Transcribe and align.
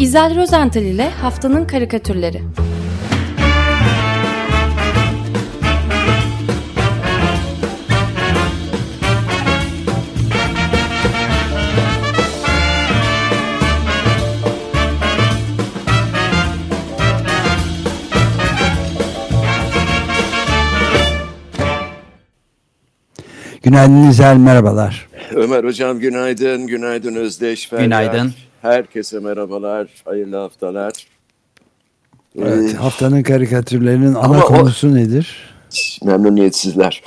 İzel 0.00 0.36
Rozental 0.36 0.82
ile 0.82 1.10
Haftanın 1.10 1.64
Karikatürleri 1.64 2.42
Günaydın 23.62 24.10
İzel, 24.10 24.36
merhabalar. 24.36 25.08
Ömer 25.34 25.64
Hocam 25.64 25.98
günaydın, 25.98 26.66
günaydın 26.66 27.14
Özdeş. 27.14 27.68
Feryal. 27.68 27.84
Günaydın. 27.84 28.34
Herkese 28.62 29.18
merhabalar, 29.18 29.88
hayırlı 30.04 30.36
haftalar. 30.36 30.92
Evet, 32.38 32.70
Ee, 32.74 32.76
haftanın 32.76 33.22
karikatürlerinin 33.22 34.14
ana 34.14 34.18
ama 34.24 34.38
o- 34.44 34.46
konusu 34.46 34.94
nedir? 34.94 35.48
memnuniyetsizler. 36.04 37.02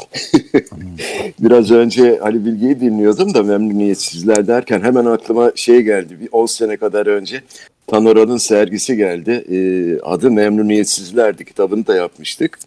Biraz 1.40 1.72
önce 1.72 2.20
Ali 2.22 2.46
Bilge'yi 2.46 2.80
dinliyordum 2.80 3.34
da 3.34 3.44
memnuniyetsizler 3.44 4.48
derken 4.48 4.82
hemen 4.82 5.05
aklıma 5.05 5.52
şey 5.55 5.82
geldi. 5.82 6.18
Bir 6.22 6.30
10 6.32 6.46
sene 6.46 6.77
kadar 6.77 7.08
önce 7.08 7.41
Tanora'nın 7.88 8.38
sergisi 8.38 8.96
geldi. 8.98 9.32
Ee, 9.32 9.99
adı 10.04 10.32
Memnuniyetsizlerdi. 10.32 11.46
Kitabını 11.46 11.88
da 11.88 11.96
yapmıştık. 11.96 12.60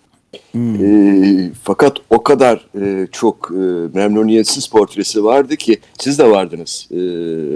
Ee, 0.55 1.51
fakat 1.63 1.97
o 2.11 2.23
kadar 2.23 2.67
e, 2.81 3.07
çok 3.13 3.51
e, 3.51 3.63
memnuniyetsiz 3.99 4.67
portresi 4.67 5.25
vardı 5.25 5.57
ki 5.57 5.79
siz 5.99 6.19
de 6.19 6.31
vardınız 6.31 6.89
e, 6.91 6.97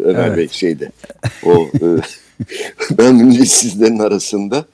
Ömer 0.05 0.29
Evet. 0.29 0.37
Bey 0.37 0.49
şeyde. 0.49 0.93
O 1.47 1.53
e, 1.53 1.87
memnuniyetsizlerin 2.99 3.99
arasında. 3.99 4.65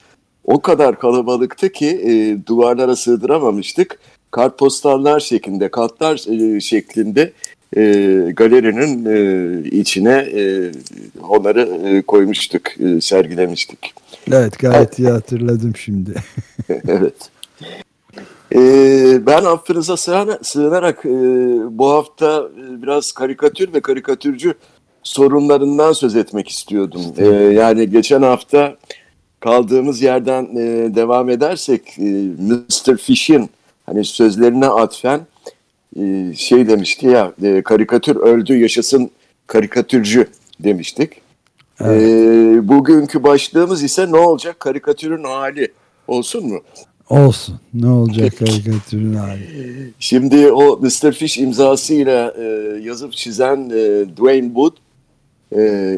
O 0.44 0.60
kadar 0.60 0.98
kalabalıktı 0.98 1.72
ki 1.72 1.86
e, 1.86 2.47
duvarlara 2.47 2.97
sığdıramamıştık. 2.97 3.98
Kartpostallar 4.30 5.20
şeklinde, 5.20 5.69
kartlar 5.69 6.25
e, 6.30 6.60
şeklinde 6.60 7.32
e, 7.77 7.82
galerinin 8.36 9.05
e, 9.05 9.69
içine 9.69 10.12
e, 10.12 10.72
onları 11.28 11.60
e, 11.60 12.02
koymuştuk, 12.02 12.80
e, 12.80 13.00
sergilemiştik. 13.00 13.94
Evet, 14.32 14.58
gayet 14.58 14.98
iyi 14.98 15.08
hatırladım 15.08 15.77
şimdi. 15.77 16.14
evet. 16.88 17.30
Ee, 18.55 19.27
ben 19.27 19.44
affınıza 19.44 19.97
sığınarak 20.42 21.05
e, 21.05 21.10
bu 21.78 21.91
hafta 21.91 22.48
e, 22.58 22.83
biraz 22.83 23.12
karikatür 23.12 23.74
ve 23.74 23.80
karikatürcü 23.80 24.55
sorunlarından 25.02 25.92
söz 25.92 26.16
etmek 26.16 26.48
istiyordum. 26.48 27.02
Ee, 27.16 27.27
yani 27.27 27.91
geçen 27.91 28.22
hafta 28.22 28.77
kaldığımız 29.41 30.02
yerden 30.02 30.44
e, 30.56 30.94
devam 30.94 31.30
edersek 31.30 31.98
e, 31.98 32.02
Mr. 32.38 32.97
Fish'in 32.97 33.50
hani 33.86 34.05
sözlerine 34.05 34.66
atfen 34.66 35.20
e, 36.00 36.34
şey 36.36 36.69
demişti 36.69 37.06
ya 37.06 37.32
e, 37.42 37.62
karikatür 37.62 38.16
öldü 38.16 38.56
yaşasın 38.56 39.10
karikatürcü 39.47 40.27
demiştik. 40.60 41.25
Ee, 41.80 42.58
bugünkü 42.69 43.22
başlığımız 43.22 43.82
ise 43.82 44.12
ne 44.12 44.16
olacak 44.16 44.60
karikatürün 44.60 45.25
hali 45.25 45.72
olsun 46.08 46.47
mu? 46.47 46.60
Olsun. 47.10 47.60
Ne 47.74 47.88
olacak 47.88 48.38
karikatürün 48.38 49.14
hali? 49.14 49.41
Şimdi 49.98 50.52
o 50.52 50.78
Mr. 50.78 51.12
Fish 51.12 51.38
imzasıyla 51.38 52.34
e, 52.38 52.44
yazıp 52.83 53.12
çizen 53.12 53.70
e, 53.70 54.05
Dwayne 54.16 54.47
Wood 54.47 54.77
e, 55.56 55.97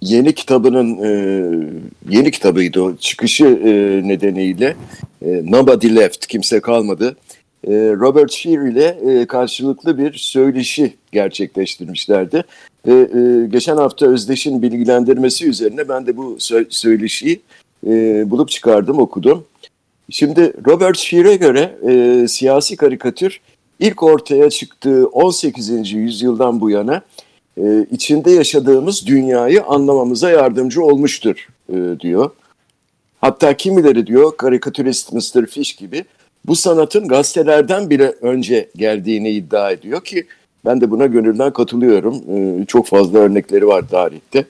yeni 0.00 0.34
kitabının 0.34 0.98
e, 1.02 1.10
yeni 2.08 2.30
kitabıydı 2.30 2.82
o 2.82 2.96
çıkışı 2.96 3.44
e, 3.44 3.72
nedeniyle 4.08 4.76
e, 5.22 5.42
Nobody 5.44 5.96
Left 5.96 6.26
kimse 6.26 6.60
kalmadı. 6.60 7.16
E, 7.68 7.72
Robert 7.72 8.32
Shear 8.32 8.66
ile 8.66 8.86
e, 8.86 9.26
karşılıklı 9.26 9.98
bir 9.98 10.12
söyleşi 10.12 10.94
gerçekleştirmişlerdi. 11.12 12.44
Ve 12.86 12.92
e, 12.92 13.46
geçen 13.46 13.76
hafta 13.76 14.06
Özdeş'in 14.06 14.62
bilgilendirmesi 14.62 15.48
üzerine 15.48 15.88
ben 15.88 16.06
de 16.06 16.16
bu 16.16 16.36
sö- 16.38 16.66
söyleşiyi 16.68 17.40
e, 17.86 17.90
bulup 18.30 18.48
çıkardım 18.48 18.98
okudum. 18.98 19.44
Şimdi 20.10 20.52
Robert 20.66 20.96
Shear'e 20.96 21.36
göre 21.36 21.78
e, 21.88 22.28
siyasi 22.28 22.76
karikatür 22.76 23.40
ilk 23.78 24.02
ortaya 24.02 24.50
çıktığı 24.50 25.06
18. 25.06 25.92
yüzyıldan 25.92 26.60
bu 26.60 26.70
yana 26.70 27.02
e, 27.56 27.86
içinde 27.90 28.30
yaşadığımız 28.30 29.06
dünyayı 29.06 29.64
anlamamıza 29.64 30.30
yardımcı 30.30 30.82
olmuştur 30.82 31.48
e, 31.68 32.00
diyor. 32.00 32.30
Hatta 33.20 33.56
kimileri 33.56 34.06
diyor 34.06 34.36
karikatürist 34.36 35.12
Mr. 35.12 35.46
Fish 35.46 35.76
gibi 35.76 36.04
bu 36.46 36.56
sanatın 36.56 37.08
gazetelerden 37.08 37.90
bile 37.90 38.14
önce 38.20 38.70
geldiğini 38.76 39.30
iddia 39.30 39.70
ediyor 39.70 40.04
ki 40.04 40.26
ben 40.64 40.80
de 40.80 40.90
buna 40.90 41.06
gönülden 41.06 41.52
katılıyorum. 41.52 42.14
E, 42.62 42.66
çok 42.66 42.86
fazla 42.86 43.18
örnekleri 43.18 43.66
var 43.66 43.88
tarihte. 43.88 44.44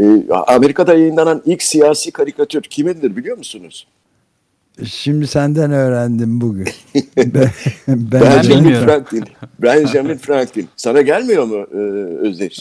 E, 0.00 0.04
Amerika'da 0.30 0.94
yayınlanan 0.94 1.42
ilk 1.46 1.62
siyasi 1.62 2.10
karikatür 2.10 2.62
kimindir 2.62 3.16
biliyor 3.16 3.38
musunuz? 3.38 3.86
Şimdi 4.84 5.26
senden 5.26 5.72
öğrendim 5.72 6.40
bugün. 6.40 6.68
ben, 7.16 7.50
ben, 7.88 8.10
Benjamin 8.22 8.64
bilmiyorum. 8.64 8.86
Franklin. 8.86 9.24
Benjamin 9.58 10.16
Franklin. 10.16 10.68
Sana 10.76 11.00
gelmiyor 11.02 11.44
mu 11.44 11.66
e, 11.72 11.76
Özdeş 12.28 12.58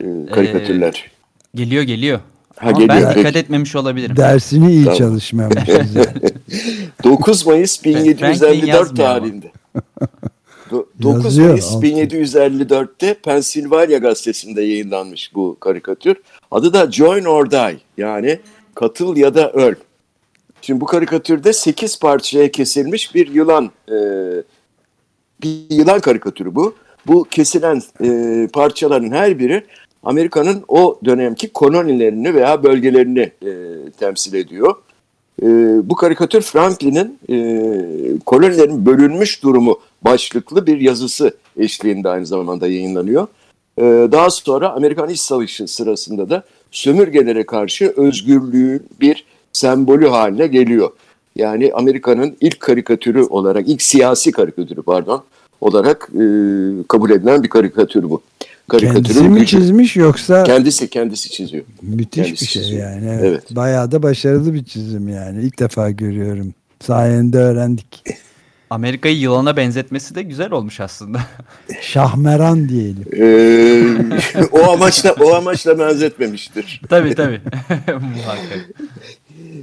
e, 0.00 0.04
karikatürler? 0.34 1.10
Geliyor 1.54 1.82
geliyor. 1.82 2.20
ha 2.56 2.68
Ama 2.68 2.78
geliyor. 2.78 2.88
ben 3.02 3.10
dikkat 3.10 3.24
Peki. 3.24 3.38
etmemiş 3.38 3.76
olabilirim. 3.76 4.16
dersini 4.16 4.72
iyi 4.72 4.84
Tamam. 4.84 4.98
çalışmamış 4.98 5.64
güzel. 5.64 6.14
9 7.04 7.46
Mayıs 7.46 7.80
Franklin 7.82 8.04
1754 8.04 8.68
yazmıyor 8.68 9.08
ama. 9.08 9.18
tarihinde. 9.18 9.46
Do- 10.70 10.86
9 11.02 11.24
Yazıyor, 11.24 11.48
Mayıs 11.48 11.72
altı. 11.74 11.86
1754'te 11.86 13.14
Pensilvanya 13.14 13.98
gazetesinde 13.98 14.62
yayınlanmış 14.62 15.34
bu 15.34 15.56
karikatür. 15.60 16.16
Adı 16.50 16.72
da 16.72 16.92
Join 16.92 17.24
or 17.24 17.50
Die 17.50 17.76
yani 17.98 18.38
katıl 18.74 19.16
ya 19.16 19.34
da 19.34 19.50
öl. 19.52 19.74
Şimdi 20.66 20.80
bu 20.80 20.84
karikatürde 20.84 21.52
8 21.52 21.98
parçaya 21.98 22.50
kesilmiş 22.50 23.14
bir 23.14 23.34
yılan 23.34 23.70
e, 23.88 23.96
bir 25.42 25.70
yılan 25.70 26.00
karikatürü 26.00 26.54
bu. 26.54 26.74
Bu 27.06 27.24
kesilen 27.24 27.82
e, 28.04 28.48
parçaların 28.52 29.10
her 29.10 29.38
biri 29.38 29.64
Amerika'nın 30.02 30.64
o 30.68 31.00
dönemki 31.04 31.52
kolonilerini 31.52 32.34
veya 32.34 32.62
bölgelerini 32.62 33.20
e, 33.20 33.52
temsil 33.98 34.34
ediyor. 34.34 34.74
E, 35.42 35.46
bu 35.88 35.94
karikatür 35.94 36.40
Franklin'in 36.40 37.18
e, 37.28 37.38
kolonilerin 38.26 38.86
bölünmüş 38.86 39.42
durumu 39.42 39.80
başlıklı 40.02 40.66
bir 40.66 40.80
yazısı 40.80 41.36
eşliğinde 41.56 42.08
aynı 42.08 42.26
zamanda 42.26 42.68
yayınlanıyor. 42.68 43.26
E, 43.78 43.82
daha 44.12 44.30
sonra 44.30 44.72
Amerikan 44.72 45.08
İç 45.08 45.20
Savaşı 45.20 45.68
sırasında 45.68 46.30
da 46.30 46.44
sömürgelere 46.70 47.46
karşı 47.46 47.94
özgürlüğün 47.96 48.82
bir 49.00 49.24
sembolü 49.60 50.08
haline 50.08 50.46
geliyor. 50.46 50.90
Yani 51.36 51.70
Amerika'nın 51.74 52.36
ilk 52.40 52.60
karikatürü 52.60 53.22
olarak, 53.22 53.68
ilk 53.68 53.82
siyasi 53.82 54.32
karikatürü 54.32 54.82
pardon, 54.82 55.24
olarak 55.60 56.08
e, 56.14 56.22
kabul 56.88 57.10
edilen 57.10 57.42
bir 57.42 57.48
karikatür 57.48 58.02
bu. 58.02 58.22
Kendisi 58.78 59.22
mi 59.22 59.40
gücü- 59.40 59.46
çizmiş 59.46 59.96
yoksa 59.96 60.44
Kendisi 60.44 60.90
kendisi 60.90 61.30
çiziyor. 61.30 61.64
müthiş 61.82 62.24
kendisi 62.24 62.44
bir 62.44 62.50
şey 62.50 62.62
çiziyor. 62.62 62.90
yani. 62.90 63.06
Evet. 63.10 63.22
Evet. 63.24 63.42
Bayağı 63.56 63.92
da 63.92 64.02
başarılı 64.02 64.54
bir 64.54 64.64
çizim 64.64 65.08
yani. 65.08 65.42
İlk 65.42 65.58
defa 65.58 65.90
görüyorum. 65.90 66.54
Sayende 66.80 67.38
öğrendik. 67.38 68.04
Amerika'yı 68.70 69.16
yılana 69.18 69.56
benzetmesi 69.56 70.14
de 70.14 70.22
güzel 70.22 70.50
olmuş 70.52 70.80
aslında. 70.80 71.20
Şahmeran 71.80 72.68
diyelim. 72.68 73.04
Ee, 73.16 74.44
o 74.52 74.72
amaçla 74.72 75.12
o 75.20 75.34
amaçla 75.34 75.78
benzetmemiştir. 75.78 76.80
tabii 76.88 77.14
tabii. 77.14 77.40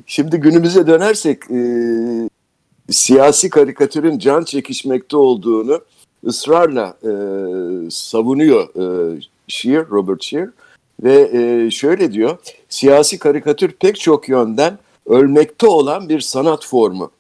Şimdi 0.06 0.38
günümüze 0.38 0.88
dönersek 0.88 1.52
e, 1.52 1.60
siyasi 2.92 3.50
karikatürün 3.50 4.20
can 4.20 4.44
çekişmekte 4.44 5.18
olduğunu 5.18 5.82
ısrarla 6.26 6.98
e, 7.04 7.12
savunuyor 7.90 8.70
e, 8.76 9.20
Shear, 9.48 9.90
Robert 9.90 10.24
Shear 10.24 10.50
ve 11.04 11.30
e, 11.34 11.72
şöyle 11.72 12.14
diyor 12.14 12.38
siyasi 12.70 13.20
karikatür 13.20 13.72
pek 13.72 14.00
çok 14.00 14.30
yönden 14.30 14.78
ölmekte 15.06 15.68
olan 15.68 16.10
bir 16.10 16.20
sanat 16.20 16.66
formu. 16.66 17.12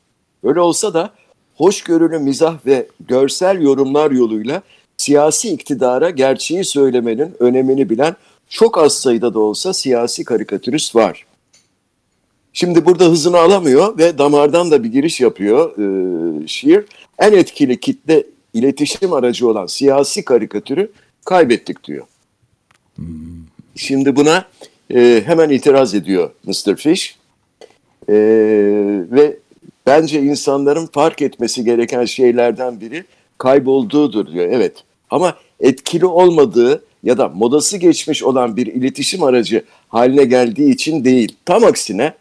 Öyle 0.43 0.59
olsa 0.59 0.93
da 0.93 1.13
hoşgörülü 1.55 2.19
mizah 2.19 2.65
ve 2.65 2.87
görsel 3.07 3.61
yorumlar 3.61 4.11
yoluyla 4.11 4.61
siyasi 4.97 5.49
iktidara 5.49 6.09
gerçeği 6.09 6.63
söylemenin 6.63 7.35
önemini 7.39 7.89
bilen 7.89 8.15
çok 8.49 8.77
az 8.77 8.93
sayıda 8.93 9.33
da 9.33 9.39
olsa 9.39 9.73
siyasi 9.73 10.23
karikatürist 10.23 10.95
var. 10.95 11.25
Şimdi 12.53 12.85
burada 12.85 13.05
hızını 13.05 13.37
alamıyor 13.37 13.97
ve 13.97 14.17
damardan 14.17 14.71
da 14.71 14.83
bir 14.83 14.91
giriş 14.91 15.21
yapıyor 15.21 15.77
e, 15.77 16.47
şiir. 16.47 16.85
En 17.19 17.31
etkili 17.31 17.79
kitle 17.79 18.23
iletişim 18.53 19.13
aracı 19.13 19.49
olan 19.49 19.65
siyasi 19.65 20.25
karikatürü 20.25 20.91
kaybettik 21.25 21.83
diyor. 21.83 22.05
Şimdi 23.75 24.15
buna 24.15 24.45
e, 24.93 25.23
hemen 25.25 25.49
itiraz 25.49 25.93
ediyor 25.93 26.31
Mr. 26.45 26.75
Fish. 26.75 27.17
E, 28.09 28.15
ve 29.11 29.37
bence 29.85 30.21
insanların 30.21 30.85
fark 30.85 31.21
etmesi 31.21 31.63
gereken 31.63 32.05
şeylerden 32.05 32.81
biri 32.81 33.03
kaybolduğudur 33.37 34.31
diyor. 34.31 34.47
Evet 34.51 34.83
ama 35.09 35.37
etkili 35.59 36.05
olmadığı 36.05 36.83
ya 37.03 37.17
da 37.17 37.29
modası 37.29 37.77
geçmiş 37.77 38.23
olan 38.23 38.57
bir 38.57 38.67
iletişim 38.67 39.23
aracı 39.23 39.63
haline 39.89 40.25
geldiği 40.25 40.71
için 40.71 41.05
değil. 41.05 41.35
Tam 41.45 41.63
aksine 41.63 42.13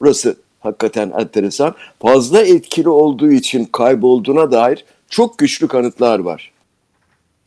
burası 0.00 0.36
hakikaten 0.60 1.12
enteresan. 1.18 1.74
Fazla 2.02 2.42
etkili 2.42 2.88
olduğu 2.88 3.30
için 3.30 3.64
kaybolduğuna 3.64 4.52
dair 4.52 4.84
çok 5.08 5.38
güçlü 5.38 5.68
kanıtlar 5.68 6.18
var. 6.18 6.52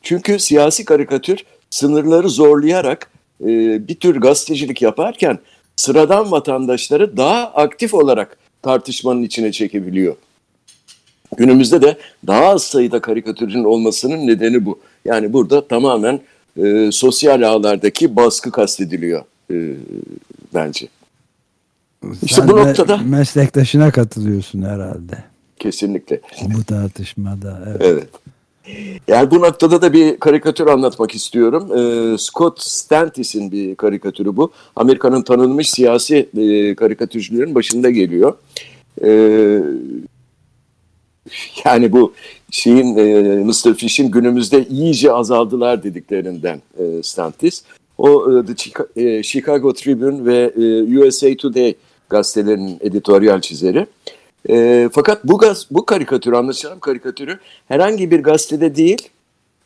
Çünkü 0.02 0.40
siyasi 0.40 0.86
karikatür 0.86 1.44
sınırları 1.70 2.30
zorlayarak 2.30 3.12
e, 3.42 3.48
bir 3.88 3.96
tür 3.96 4.16
gazetecilik 4.16 4.82
yaparken 4.82 5.40
sıradan 5.76 6.32
vatandaşları 6.32 7.18
daha 7.18 7.46
aktif 7.46 7.94
olarak 7.94 8.38
tartışmanın 8.62 9.24
içine 9.24 9.52
çekebiliyor. 9.52 10.16
Günümüzde 11.38 11.82
de 11.82 11.98
daha 12.28 12.46
az 12.46 12.64
sayıda 12.64 13.02
karikatürcünün 13.02 13.64
olmasının 13.64 14.28
nedeni 14.28 14.66
bu. 14.66 14.80
Yani 15.06 15.34
burada 15.34 15.68
tamamen 15.68 16.20
e, 16.64 16.92
sosyal 16.92 17.42
ağlardaki 17.42 18.16
baskı 18.16 18.52
kastediliyor 18.52 19.24
e, 19.52 19.56
bence. 20.54 20.88
İşte 22.24 22.36
Sen 22.36 22.48
bu 22.48 22.58
noktada 22.58 22.98
meslektaşına 22.98 23.92
katılıyorsun 23.92 24.62
herhalde. 24.62 25.24
Kesinlikle. 25.60 26.22
Bu 26.42 26.64
tartışmada. 26.64 27.64
Evet. 27.68 27.82
evet. 27.82 28.10
Yani 29.08 29.32
bu 29.32 29.42
noktada 29.42 29.82
da 29.82 29.94
bir 29.94 30.20
karikatür 30.20 30.68
anlatmak 30.68 31.16
istiyorum. 31.16 31.72
Ee, 31.78 32.18
Scott 32.18 32.62
Stantis'in 32.62 33.52
bir 33.52 33.76
karikatürü 33.76 34.36
bu. 34.36 34.52
Amerika'nın 34.76 35.22
tanınmış 35.22 35.70
siyasi 35.70 36.30
e, 36.38 36.76
karikatürcülerin 36.76 37.56
başında 37.56 37.90
geliyor. 37.90 38.34
Ee, 39.04 39.64
yani 41.66 41.92
bu 41.92 42.14
şeyin 42.52 42.98
e, 42.98 43.04
Mr. 43.44 43.74
Fish'in 43.74 44.12
günümüzde 44.12 44.66
iyice 44.66 45.12
azaldılar 45.12 45.84
dediklerinden 45.84 46.62
e, 46.78 47.04
Stantis. 47.04 47.64
O 47.98 48.32
e, 48.32 48.46
The 48.46 49.02
e, 49.02 49.24
Chicago 49.24 49.74
Tribune 49.74 50.26
ve 50.26 50.54
e, 50.58 51.00
USA 51.00 51.36
Today 51.38 51.76
gazetelerinin 52.14 52.78
editoryal 52.82 53.42
çizeri. 53.42 53.88
E, 54.50 54.90
fakat 54.94 55.24
bu 55.24 55.38
gaz, 55.38 55.68
bu 55.72 55.86
karikatür 55.86 56.34
anlaşılan 56.34 56.80
karikatürü 56.80 57.40
herhangi 57.68 58.12
bir 58.12 58.24
gazetede 58.24 58.76
değil 58.76 59.10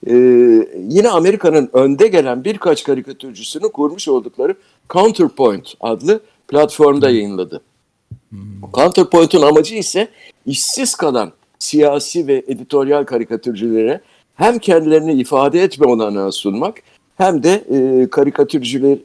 e, 0.08 0.14
yine 0.90 1.10
Amerika'nın 1.10 1.70
önde 1.74 2.08
gelen 2.08 2.44
birkaç 2.44 2.84
karikatürcüsünün 2.84 3.70
kurmuş 3.70 4.08
oldukları 4.08 4.56
Counterpoint 4.90 5.74
adlı 5.80 6.20
platformda 6.48 7.10
yayınladı. 7.10 7.62
Hmm. 8.30 8.72
Counterpoint'un 8.74 9.42
amacı 9.42 9.76
ise 9.76 10.08
işsiz 10.46 10.96
kalan 10.96 11.32
siyasi 11.60 12.28
ve 12.28 12.44
editoryal 12.48 13.04
karikatürcülere 13.04 14.02
hem 14.36 14.60
kendilerini 14.60 15.14
ifade 15.14 15.64
etme 15.64 15.88
olanağı 15.88 16.32
sunmak 16.32 16.82
hem 17.18 17.44
de 17.44 17.64
e, 17.72 18.08
karikatürcüler 18.10 18.98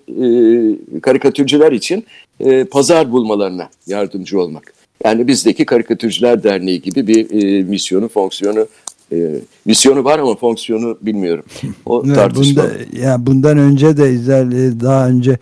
e, 0.95 1.01
karikatürcüler 1.01 1.73
için 1.73 2.05
e, 2.41 2.65
pazar 2.65 3.13
bulmalarına 3.13 3.69
yardımcı 3.87 4.41
olmak. 4.41 4.73
Yani 5.05 5.27
bizdeki 5.29 5.65
Karikatürcüler 5.65 6.43
Derneği 6.43 6.83
gibi 6.83 7.07
bir 7.07 7.43
e, 7.43 7.63
misyonu, 7.63 8.09
fonksiyonu 8.09 8.67
e, 9.13 9.17
misyonu 9.65 10.05
var 10.05 10.19
ama 10.19 10.37
fonksiyonu 10.37 10.99
bilmiyorum. 11.03 11.45
O 11.87 12.03
tartışma. 12.15 12.63
Bunda, 12.63 13.07
ya 13.07 13.27
bundan 13.27 13.59
önce 13.59 13.97
de 13.97 14.13
İzel 14.13 14.81
daha 14.81 15.09
önce 15.09 15.39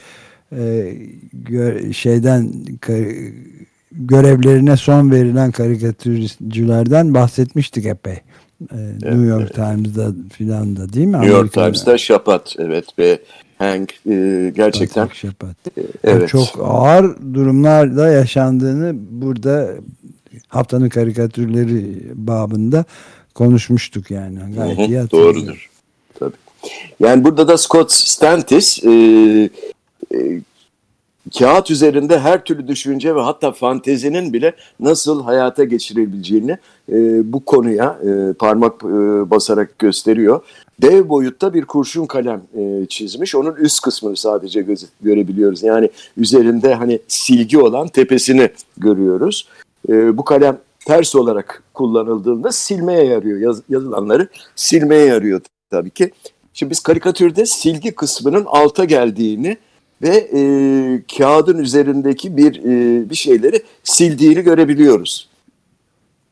e, 0.52 0.94
gö, 1.32 1.93
şeyden 1.93 2.52
görevlerine 3.93 4.76
son 4.76 5.11
verilen 5.11 5.50
karikatürcülerden 5.50 7.14
bahsetmiştik 7.14 7.87
epey. 7.87 8.17
Ee, 8.61 8.77
evet, 8.77 9.03
New 9.03 9.27
York 9.27 9.43
evet. 9.43 9.55
Times'da 9.55 10.12
filan 10.33 10.77
da 10.77 10.93
değil 10.93 11.07
mi? 11.07 11.12
New 11.12 11.33
York 11.33 11.53
Times'da 11.53 11.99
Şapat 11.99 12.57
evet 12.59 12.99
ve 12.99 13.19
Hank 13.59 13.95
e, 14.11 14.53
gerçekten 14.57 15.09
Şapat. 15.15 15.57
E, 15.79 15.83
evet. 16.05 16.29
Çok 16.29 16.49
ağır 16.62 17.17
durumlarda 17.35 18.09
yaşandığını 18.09 18.93
burada 19.11 19.71
haftanın 20.49 20.89
karikatürleri 20.89 22.03
babında 22.15 22.85
konuşmuştuk 23.35 24.11
yani. 24.11 24.39
Gayet 24.57 24.79
hı 24.79 24.83
hı, 24.83 24.87
iyi 24.87 25.11
Doğrudur. 25.11 25.71
Tabii. 26.19 26.37
Yani 27.01 27.25
burada 27.25 27.49
da 27.49 27.59
Scott 27.59 27.93
Stantis 27.93 28.85
e, 28.85 28.91
e, 30.15 30.41
kağıt 31.38 31.70
üzerinde 31.70 32.19
her 32.19 32.44
türlü 32.44 32.69
düşünce 32.69 33.14
ve 33.14 33.20
hatta 33.20 33.52
fantezinin 33.52 34.32
bile 34.32 34.52
nasıl 34.81 35.25
hayata 35.25 35.64
geçirebileceğini 35.64 36.58
e, 36.93 37.32
bu 37.32 37.44
konuya 37.44 37.99
e, 38.05 38.32
parmak 38.32 38.84
e, 38.84 38.87
basarak 39.31 39.78
gösteriyor. 39.78 40.40
Dev 40.82 41.08
boyutta 41.08 41.55
bir 41.55 41.64
kurşun 41.64 42.06
kalem 42.06 42.43
e, 42.58 42.87
çizmiş. 42.87 43.34
Onun 43.34 43.55
üst 43.55 43.82
kısmını 43.82 44.17
sadece 44.17 44.62
göz, 44.62 44.87
görebiliyoruz. 45.00 45.62
Yani 45.62 45.90
üzerinde 46.17 46.75
hani 46.75 46.99
silgi 47.08 47.58
olan 47.58 47.88
tepesini 47.88 48.50
görüyoruz. 48.76 49.49
E, 49.88 50.19
bu 50.19 50.25
kalem 50.25 50.58
ters 50.87 51.17
olarak 51.17 51.62
kullanıldığında 51.75 52.52
silmeye 52.52 53.05
yarıyor. 53.05 53.40
Yaz, 53.40 53.62
yazılanları 53.69 54.28
silmeye 54.56 55.06
yarıyor 55.06 55.40
tabii 55.70 55.90
ki. 55.90 56.11
Şimdi 56.52 56.70
biz 56.70 56.81
karikatürde 56.81 57.46
silgi 57.46 57.94
kısmının 57.94 58.44
alta 58.44 58.84
geldiğini 58.84 59.56
ve 60.02 60.31
e, 60.35 60.41
kağıdın 61.17 61.58
üzerindeki 61.58 62.37
bir 62.37 62.58
e, 62.64 63.11
bir 63.11 63.14
şeyleri 63.14 63.62
sildiğini 63.85 64.43
görebiliyoruz. 64.43 65.29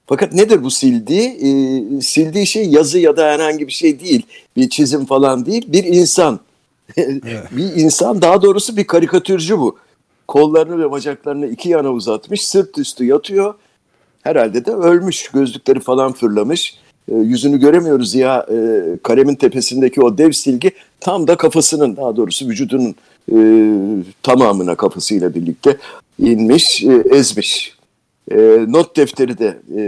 Fakat 0.07 0.33
nedir 0.33 0.63
bu 0.63 0.71
sildiği? 0.71 1.29
E, 1.29 2.01
sildiği 2.01 2.47
şey 2.47 2.69
yazı 2.69 2.99
ya 2.99 3.17
da 3.17 3.27
herhangi 3.27 3.67
bir 3.67 3.73
şey 3.73 4.01
değil. 4.01 4.23
Bir 4.57 4.69
çizim 4.69 5.05
falan 5.05 5.47
değil. 5.47 5.65
Bir 5.69 5.85
insan. 5.85 6.41
bir 7.51 7.77
insan 7.77 8.23
daha 8.23 8.43
doğrusu 8.43 8.77
bir 8.77 8.87
karikatürcü 8.87 9.59
bu. 9.59 9.79
Kollarını 10.29 10.85
ve 10.85 10.91
bacaklarını 10.91 11.47
iki 11.47 11.69
yana 11.69 11.91
uzatmış. 11.91 12.47
Sırt 12.47 12.79
üstü 12.79 13.05
yatıyor. 13.05 13.55
Herhalde 14.23 14.65
de 14.65 14.71
ölmüş. 14.71 15.29
Gözlükleri 15.29 15.81
falan 15.81 16.13
fırlamış. 16.13 16.79
E, 17.09 17.15
yüzünü 17.17 17.61
göremiyoruz 17.61 18.15
ya 18.15 18.47
e, 18.51 18.57
karemin 19.03 19.35
tepesindeki 19.35 20.03
o 20.03 20.19
dev 20.19 20.33
silgi 20.33 20.71
tam 21.01 21.27
da 21.27 21.37
kafasının 21.37 21.97
daha 21.97 22.17
doğrusu 22.17 22.49
vücudunun 22.49 22.95
e, 23.33 23.39
tamamına 24.23 24.75
kafasıyla 24.75 25.35
birlikte 25.35 25.77
inmiş, 26.19 26.85
e, 26.85 26.93
ezmiş. 27.11 27.79
E, 28.31 28.37
not 28.69 28.97
defteri 28.97 29.39
de 29.39 29.59
e, 29.77 29.83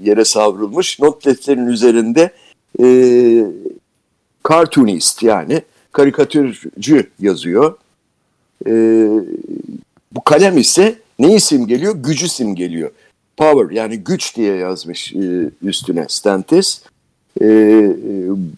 yere 0.00 0.24
savrulmuş. 0.24 1.00
Not 1.00 1.26
defterinin 1.26 1.66
üzerinde 1.66 2.30
e, 2.80 2.86
cartoonist 4.48 5.22
yani 5.22 5.62
karikatürcü 5.92 7.10
yazıyor. 7.20 7.76
E, 8.66 8.72
bu 10.12 10.24
kalem 10.24 10.58
ise 10.58 10.98
neyi 11.18 11.40
simgeliyor? 11.40 11.96
Gücü 11.96 12.28
simgeliyor. 12.28 12.90
Power 13.36 13.76
yani 13.76 13.98
güç 13.98 14.36
diye 14.36 14.54
yazmış 14.56 15.12
e, 15.12 15.50
üstüne 15.62 16.06
Stantis. 16.08 16.82
E, 17.40 17.46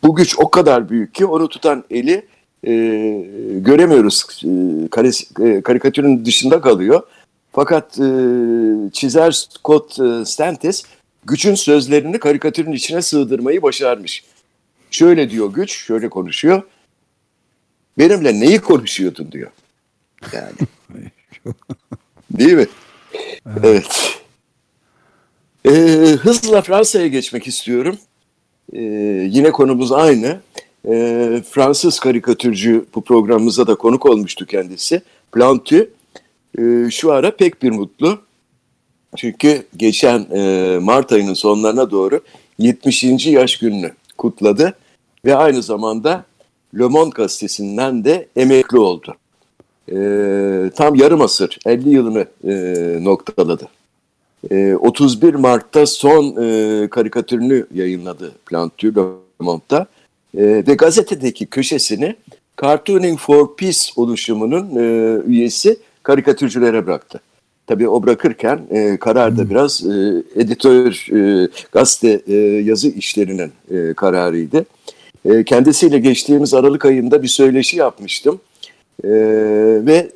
bu 0.02 0.14
güç 0.14 0.38
o 0.38 0.50
kadar 0.50 0.88
büyük 0.88 1.14
ki 1.14 1.26
onu 1.26 1.49
tutan 1.49 1.85
eli 1.90 2.26
e, 2.66 2.73
göremiyoruz. 3.54 4.42
E, 4.45 5.49
e, 5.49 5.61
karikatürün 5.62 6.25
dışında 6.25 6.61
kalıyor. 6.61 7.02
Fakat 7.52 7.99
e, 7.99 8.09
çizer 8.92 9.30
Scott 9.33 10.00
e, 10.00 10.25
Stantis 10.25 10.85
gücün 11.26 11.54
sözlerini 11.54 12.18
karikatürün 12.18 12.73
içine 12.73 13.02
sığdırmayı 13.02 13.62
başarmış. 13.62 14.25
Şöyle 14.90 15.30
diyor 15.30 15.52
güç, 15.54 15.73
şöyle 15.73 16.09
konuşuyor. 16.09 16.62
Benimle 17.99 18.40
neyi 18.40 18.59
konuşuyordun 18.59 19.33
diyor. 19.33 19.50
Yani. 20.33 20.52
Değil 22.30 22.52
mi? 22.54 22.66
Evet. 23.47 23.61
evet. 23.64 24.18
Ee, 25.67 25.71
hızla 26.21 26.63
Fransa'ya 26.63 27.07
geçmek 27.07 27.47
istiyorum. 27.47 27.99
Ee, 28.73 28.81
yine 29.31 29.51
konumuz 29.53 29.93
aynı. 29.93 30.41
Ee, 30.89 31.43
Fransız 31.51 32.01
karikatürcü 32.01 32.85
bu 32.95 33.01
programımıza 33.01 33.67
da 33.67 33.75
konuk 33.75 34.07
olmuştu 34.07 34.47
kendisi. 34.47 35.03
Plantu 35.33 35.89
e, 36.59 36.91
şu 36.91 37.13
ara 37.13 37.37
pek 37.37 37.63
bir 37.63 37.71
mutlu. 37.71 38.19
Çünkü 39.17 39.67
geçen 39.77 40.27
e, 40.35 40.79
Mart 40.83 41.13
ayının 41.13 41.35
sonlarına 41.35 41.91
doğru 41.91 42.21
70. 42.59 43.05
yaş 43.27 43.57
gününü 43.59 43.93
kutladı. 44.19 44.75
Ve 45.25 45.37
aynı 45.37 45.63
zamanda 45.63 46.25
Le 46.79 46.87
Monde 46.87 47.15
gazetesinden 47.15 48.05
de 48.05 48.29
emekli 48.37 48.79
oldu. 48.79 49.15
E, 49.89 49.97
tam 50.77 50.95
yarım 50.95 51.21
asır, 51.21 51.59
50 51.67 51.89
yılını 51.89 52.27
e, 52.45 52.55
noktaladı. 53.05 53.69
E, 54.50 54.75
31 54.75 55.35
Mart'ta 55.35 55.87
son 55.87 56.37
e, 56.43 56.88
karikatürünü 56.88 57.67
yayınladı 57.75 58.33
Plantu 58.47 58.87
Le 58.87 59.00
Monde'da. 59.41 59.87
E, 60.37 60.43
ve 60.43 60.75
gazetedeki 60.75 61.47
köşesini 61.47 62.17
Cartooning 62.62 63.19
for 63.19 63.57
Peace 63.57 63.81
oluşumunun 63.97 64.76
e, 64.76 65.19
üyesi 65.26 65.76
karikatürcülere 66.03 66.87
bıraktı. 66.87 67.21
Tabii 67.67 67.88
o 67.88 68.03
bırakırken 68.03 68.61
e, 68.71 68.97
karar 68.97 69.38
da 69.38 69.50
biraz 69.50 69.87
e, 69.87 70.23
editör, 70.37 71.07
e, 71.12 71.49
gazete 71.73 72.21
e, 72.26 72.37
yazı 72.62 72.88
işlerinin 72.88 73.53
e, 73.71 73.95
kararıydı. 73.95 74.65
E, 75.25 75.45
kendisiyle 75.45 75.99
geçtiğimiz 75.99 76.55
Aralık 76.55 76.85
ayında 76.85 77.23
bir 77.23 77.29
söyleşi 77.29 77.76
yapmıştım. 77.76 78.41
E, 79.05 79.11
ve 79.87 80.11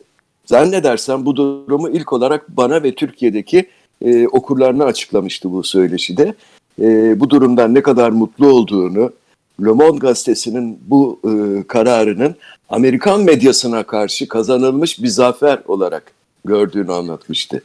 zannedersem 0.46 1.26
bu 1.26 1.36
durumu 1.36 1.88
ilk 1.90 2.12
olarak 2.12 2.56
bana 2.56 2.82
ve 2.82 2.94
Türkiye'deki 2.94 3.66
e, 4.04 4.28
okurlarına 4.28 4.84
açıklamıştı 4.84 5.52
bu 5.52 5.62
söyleşide. 5.62 6.34
E, 6.80 7.20
bu 7.20 7.30
durumdan 7.30 7.74
ne 7.74 7.82
kadar 7.82 8.10
mutlu 8.10 8.48
olduğunu, 8.48 9.12
Le 9.64 9.70
Monde 9.70 9.98
gazetesinin 9.98 10.78
bu 10.86 11.20
e, 11.24 11.62
kararının 11.66 12.34
Amerikan 12.68 13.22
medyasına 13.22 13.82
karşı 13.82 14.28
kazanılmış 14.28 15.02
bir 15.02 15.08
zafer 15.08 15.58
olarak 15.66 16.12
gördüğünü 16.44 16.92
anlatmıştı. 16.92 17.62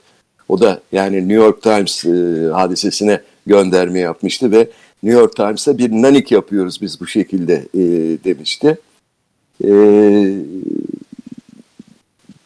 O 0.49 0.59
da 0.59 0.81
yani 0.91 1.17
New 1.17 1.33
York 1.33 1.61
Times 1.61 2.05
e, 2.05 2.09
hadisesine 2.53 3.21
gönderme 3.45 3.99
yapmıştı 3.99 4.51
ve 4.51 4.69
New 5.03 5.19
York 5.19 5.35
Times'a 5.35 5.77
bir 5.77 5.91
nanik 5.91 6.31
yapıyoruz 6.31 6.81
biz 6.81 7.01
bu 7.01 7.07
şekilde 7.07 7.53
e, 7.73 7.81
demişti. 8.23 8.77
E, 9.63 9.69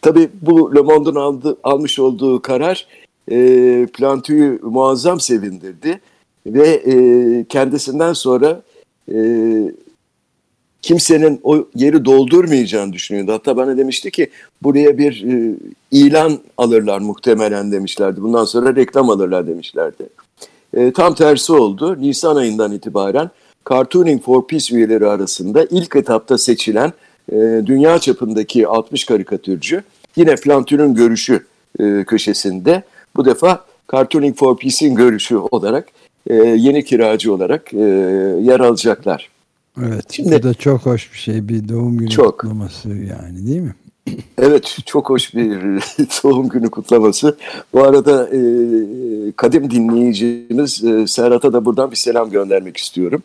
tabii 0.02 0.30
bu 0.42 0.76
Le 0.76 0.82
Monde'un 0.82 1.16
aldı, 1.16 1.58
almış 1.64 2.00
olduğu 2.00 2.42
karar 2.42 2.88
e, 3.32 3.88
Plantu'yu 3.94 4.60
muazzam 4.64 5.20
sevindirdi 5.20 6.00
ve 6.46 6.68
e, 6.68 7.46
kendisinden 7.50 8.14
sonra 8.14 8.62
e, 9.14 9.20
kimsenin 10.82 11.40
o 11.44 11.68
yeri 11.76 12.06
doldurmayacağını 12.06 12.94
düşünüyordu. 12.94 13.32
Hatta 13.32 13.58
bana 13.58 13.78
demişti 13.78 14.12
ki 14.12 14.30
buraya 14.64 14.98
bir 14.98 15.24
e, 15.24 15.56
ilan 15.92 16.40
alırlar 16.58 17.00
muhtemelen 17.00 17.72
demişlerdi. 17.72 18.22
Bundan 18.22 18.46
sonra 18.46 18.76
reklam 18.76 19.10
alırlar 19.10 19.48
demişlerdi. 19.48 20.10
E, 20.74 20.92
tam 20.92 21.16
tersi 21.16 21.54
oldu. 21.54 22.02
Nisan 22.02 22.36
ayından 22.36 22.72
itibaren 22.72 23.30
Cartooning 23.70 24.24
for 24.24 24.48
Peace 24.48 24.76
üyeleri 24.76 25.08
arasında 25.08 25.66
ilk 25.66 25.96
etapta 25.96 26.38
seçilen 26.38 26.94
e, 27.32 27.62
dünya 27.66 28.00
çapındaki 28.00 28.68
60 28.68 29.06
karikatürcü 29.06 29.84
yine 30.16 30.36
Plantin'in 30.36 30.96
görüşü 30.96 31.46
e, 31.80 32.04
köşesinde 32.04 32.84
bu 33.16 33.26
defa 33.26 33.66
Cartooning 33.92 34.38
for 34.38 34.58
Peace'in 34.58 34.96
görüşü 34.96 35.36
olarak 35.38 35.88
e, 36.28 36.34
yeni 36.36 36.86
kiracı 36.86 37.34
olarak 37.34 37.74
e, 37.74 37.80
yer 38.42 38.60
alacaklar. 38.60 39.30
Evet, 39.86 40.06
Şimdi, 40.12 40.36
bu 40.36 40.44
da 40.44 40.54
çok 40.54 40.86
hoş 40.86 41.14
bir 41.14 41.18
şey. 41.18 41.48
Bir 41.50 41.70
doğum 41.70 41.98
günü 41.98 42.10
çok. 42.10 42.40
kutlaması 42.40 42.90
yani 42.90 43.48
değil 43.48 43.62
mi? 43.62 43.76
Evet, 44.38 44.78
çok 44.86 45.10
hoş 45.10 45.36
bir 45.36 45.50
doğum 46.24 46.50
günü 46.50 46.70
kutlaması. 46.70 47.38
Bu 47.74 47.84
arada 47.84 48.30
e, 48.30 48.40
kadim 49.36 49.72
dinleyicimiz 49.72 50.84
e, 50.84 51.08
Serhat'a 51.08 51.54
da 51.54 51.66
buradan 51.66 51.92
bir 51.92 51.96
selam 51.96 52.30
göndermek 52.30 52.78
istiyorum. 52.78 53.24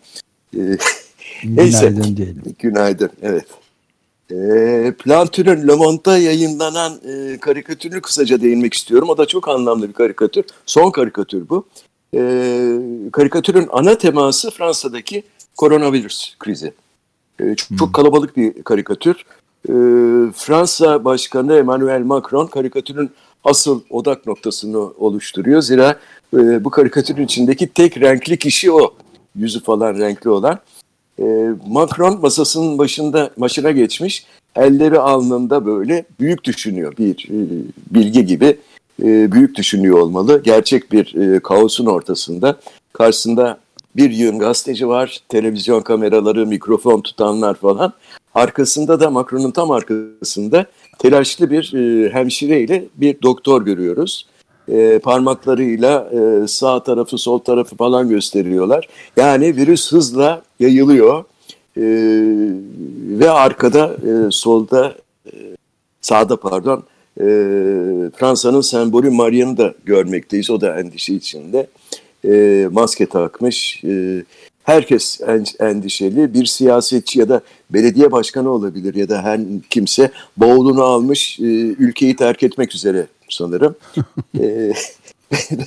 E, 0.56 0.60
Günaydın 1.42 1.56
neyse, 1.56 2.16
diyelim. 2.16 2.42
Günaydın, 2.58 3.10
evet. 3.22 3.46
E, 4.34 4.92
Plantür'ün 4.98 5.68
Le 5.68 5.74
Monde'da 5.74 6.18
yayınlanan 6.18 6.92
e, 7.08 7.38
karikatürünü 7.40 8.00
kısaca 8.00 8.40
değinmek 8.40 8.74
istiyorum. 8.74 9.08
O 9.08 9.18
da 9.18 9.26
çok 9.26 9.48
anlamlı 9.48 9.88
bir 9.88 9.92
karikatür. 9.92 10.44
Son 10.66 10.90
karikatür 10.90 11.48
bu. 11.48 11.66
E, 12.14 12.20
karikatürün 13.12 13.68
ana 13.72 13.98
teması 13.98 14.50
Fransa'daki 14.50 15.22
koronavirüs 15.56 16.34
krizi. 16.38 16.72
E, 17.40 17.54
çok, 17.54 17.78
çok 17.78 17.94
kalabalık 17.94 18.36
bir 18.36 18.62
karikatür. 18.62 19.24
E, 19.68 19.72
Fransa 20.32 21.04
Başkanı 21.04 21.56
Emmanuel 21.56 22.00
Macron 22.00 22.46
karikatürün 22.46 23.10
asıl 23.44 23.80
odak 23.90 24.26
noktasını 24.26 24.78
oluşturuyor. 24.78 25.62
Zira 25.62 25.98
e, 26.36 26.64
bu 26.64 26.70
karikatürün 26.70 27.24
içindeki 27.24 27.66
tek 27.66 28.00
renkli 28.00 28.38
kişi 28.38 28.72
o. 28.72 28.94
Yüzü 29.36 29.62
falan 29.62 29.98
renkli 29.98 30.30
olan. 30.30 30.58
E, 31.18 31.25
Macron 31.66 32.21
masasının 32.21 32.78
başında 32.78 33.30
başına 33.37 33.71
geçmiş. 33.71 34.26
Elleri 34.56 34.99
alnında 34.99 35.66
böyle 35.66 36.04
büyük 36.21 36.44
düşünüyor. 36.44 36.97
Bir 36.99 37.28
e, 37.30 37.38
bilgi 37.90 38.26
gibi 38.26 38.56
e, 39.02 39.33
büyük 39.33 39.56
düşünüyor 39.56 39.99
olmalı. 39.99 40.42
Gerçek 40.44 40.92
bir 40.92 41.14
e, 41.14 41.40
kaosun 41.40 41.87
ortasında. 41.87 42.56
Karşısında 42.92 43.59
bir 43.97 44.11
yığın 44.11 44.38
gazeteci 44.38 44.88
var, 44.88 45.18
televizyon 45.28 45.80
kameraları, 45.80 46.47
mikrofon 46.47 47.00
tutanlar 47.00 47.54
falan. 47.54 47.92
Arkasında 48.35 49.00
da 49.00 49.11
Macron'un 49.11 49.50
tam 49.50 49.71
arkasında 49.71 50.66
telaşlı 50.99 51.50
bir 51.50 51.75
e, 51.75 52.12
hemşire 52.12 52.61
ile 52.61 52.85
bir 52.94 53.23
doktor 53.23 53.64
görüyoruz. 53.64 54.26
E, 54.68 54.99
parmaklarıyla 54.99 56.11
e, 56.12 56.49
sağ 56.49 56.83
tarafı 56.83 57.18
sol 57.18 57.38
tarafı 57.38 57.76
falan 57.76 58.09
gösteriyorlar. 58.09 58.88
Yani 59.16 59.56
virüs 59.56 59.92
hızla 59.92 60.42
yayılıyor 60.61 61.25
e, 61.76 61.85
ve 63.18 63.30
arkada 63.30 63.87
e, 63.87 64.30
solda 64.30 64.94
e, 65.26 65.33
sağda 66.00 66.37
pardon 66.37 66.85
e, 67.21 67.25
Fransa'nın 68.16 68.61
sembolü 68.61 69.11
Maria'nı 69.11 69.56
da 69.56 69.75
görmekteyiz. 69.85 70.50
O 70.50 70.61
da 70.61 70.80
endişe 70.80 71.14
içinde 71.14 71.66
e, 72.25 72.68
maske 72.73 73.06
takmış. 73.06 73.85
E, 73.85 74.25
herkes 74.64 75.21
endişeli. 75.61 76.35
Bir 76.35 76.47
siyasetçi 76.47 77.18
ya 77.18 77.28
da 77.28 77.40
belediye 77.71 78.12
başkanı 78.12 78.50
olabilir 78.50 78.94
ya 78.94 79.09
da 79.09 79.23
her 79.23 79.40
kimse 79.71 80.11
bavulunu 80.37 80.83
almış 80.83 81.40
e, 81.40 81.44
ülkeyi 81.78 82.16
terk 82.16 82.42
etmek 82.42 82.75
üzere 82.75 83.06
sanırım. 83.28 83.76
e, 84.40 84.73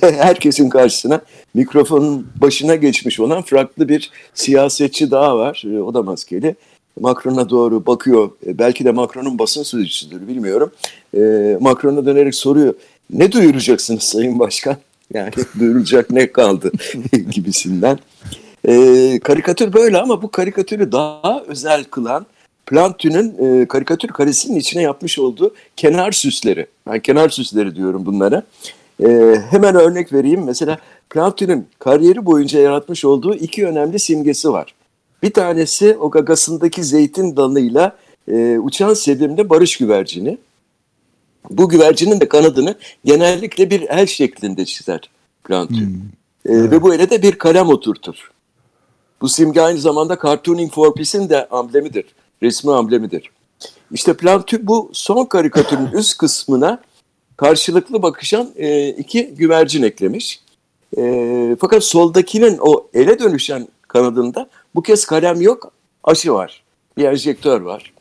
herkesin 0.00 0.68
karşısına 0.68 1.20
mikrofonun 1.54 2.26
başına 2.40 2.74
geçmiş 2.74 3.20
olan 3.20 3.42
farklı 3.42 3.88
bir 3.88 4.10
siyasetçi 4.34 5.10
daha 5.10 5.38
var. 5.38 5.62
E, 5.66 5.80
o 5.80 5.94
da 5.94 6.02
maskeli. 6.02 6.56
Macron'a 7.00 7.50
doğru 7.50 7.86
bakıyor. 7.86 8.30
Belki 8.46 8.84
de 8.84 8.90
Macron'un 8.92 9.38
basın 9.38 9.62
sözcüsüdür 9.62 10.28
bilmiyorum. 10.28 10.72
Macron'a 11.60 12.06
dönerek 12.06 12.34
soruyor. 12.34 12.74
Ne 13.10 13.32
duyuracaksınız 13.32 14.02
Sayın 14.02 14.38
Başkan? 14.38 14.76
Yani 15.14 15.30
duyurulacak 15.58 16.10
ne 16.10 16.32
kaldı 16.32 16.72
gibisinden. 17.30 17.98
E, 18.68 19.18
karikatür 19.24 19.72
böyle 19.72 19.98
ama 19.98 20.22
bu 20.22 20.30
karikatürü 20.30 20.92
daha 20.92 21.42
özel 21.46 21.84
kılan 21.84 22.26
Plantin'in 22.66 23.60
e, 23.62 23.66
karikatür 23.68 24.08
karesinin 24.08 24.58
içine 24.58 24.82
yapmış 24.82 25.18
olduğu 25.18 25.54
kenar 25.76 26.12
süsleri. 26.12 26.66
Ben 26.86 27.00
kenar 27.00 27.28
süsleri 27.28 27.76
diyorum 27.76 28.06
bunlara. 28.06 28.42
E, 29.04 29.34
hemen 29.50 29.74
örnek 29.74 30.12
vereyim. 30.12 30.44
Mesela 30.44 30.78
Plantin'in 31.10 31.66
kariyeri 31.78 32.26
boyunca 32.26 32.60
yaratmış 32.60 33.04
olduğu 33.04 33.34
iki 33.34 33.66
önemli 33.66 33.98
simgesi 33.98 34.52
var. 34.52 34.74
Bir 35.22 35.32
tanesi 35.32 35.96
o 35.96 36.10
gagasındaki 36.10 36.84
zeytin 36.84 37.36
dalıyla 37.36 37.96
e, 38.32 38.58
uçan 38.58 38.94
sevimli 38.94 39.50
barış 39.50 39.76
güvercini. 39.76 40.38
Bu 41.50 41.68
güvercinin 41.68 42.20
de 42.20 42.28
kanadını 42.28 42.74
genellikle 43.04 43.70
bir 43.70 43.80
el 43.80 44.06
şeklinde 44.06 44.64
çizer 44.64 45.10
Plantin. 45.44 45.86
Hmm. 46.44 46.52
E, 46.52 46.58
evet. 46.58 46.72
Ve 46.72 46.82
bu 46.82 46.94
ele 46.94 47.10
de 47.10 47.22
bir 47.22 47.32
kalem 47.32 47.68
oturtur. 47.68 48.30
Bu 49.20 49.28
simge 49.28 49.60
aynı 49.60 49.78
zamanda 49.78 50.18
Cartooning 50.22 50.72
for 50.72 50.94
Peace'in 50.94 51.28
de 51.28 51.48
amblemidir. 51.48 52.04
Resmi 52.42 52.72
amblemidir. 52.72 53.30
İşte 53.92 54.16
Plantin 54.16 54.66
bu 54.66 54.90
son 54.92 55.24
karikatürün 55.24 55.86
üst 55.92 56.18
kısmına 56.18 56.80
karşılıklı 57.36 58.02
bakışan 58.02 58.50
e, 58.56 58.88
iki 58.88 59.34
güvercin 59.34 59.82
eklemiş. 59.82 60.40
E, 60.98 61.56
fakat 61.60 61.84
soldakinin 61.84 62.58
o 62.60 62.86
ele 62.94 63.18
dönüşen 63.18 63.68
kanadında 63.88 64.48
bu 64.74 64.82
kez 64.82 65.04
kalem 65.04 65.40
yok, 65.40 65.72
aşı 66.04 66.32
var. 66.32 66.62
Bir 66.96 67.04
enjektör 67.04 67.60
var. 67.60 67.92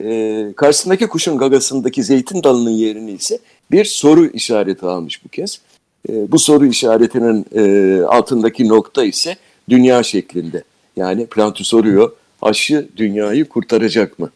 E, 0.00 0.52
karşısındaki 0.56 1.06
kuşun 1.06 1.38
gagasındaki 1.38 2.02
zeytin 2.02 2.42
dalının 2.42 2.70
yerini 2.70 3.12
ise 3.12 3.38
bir 3.70 3.84
soru 3.84 4.26
işareti 4.26 4.86
almış 4.86 5.24
bu 5.24 5.28
kez. 5.28 5.60
E, 6.08 6.32
bu 6.32 6.38
soru 6.38 6.66
işaretinin 6.66 7.46
e, 7.54 8.02
altındaki 8.02 8.68
nokta 8.68 9.04
ise 9.04 9.36
dünya 9.70 10.02
şeklinde. 10.02 10.64
Yani 10.96 11.26
Plantu 11.26 11.64
soruyor, 11.64 12.12
aşı 12.42 12.88
dünyayı 12.96 13.48
kurtaracak 13.48 14.18
mı? 14.18 14.30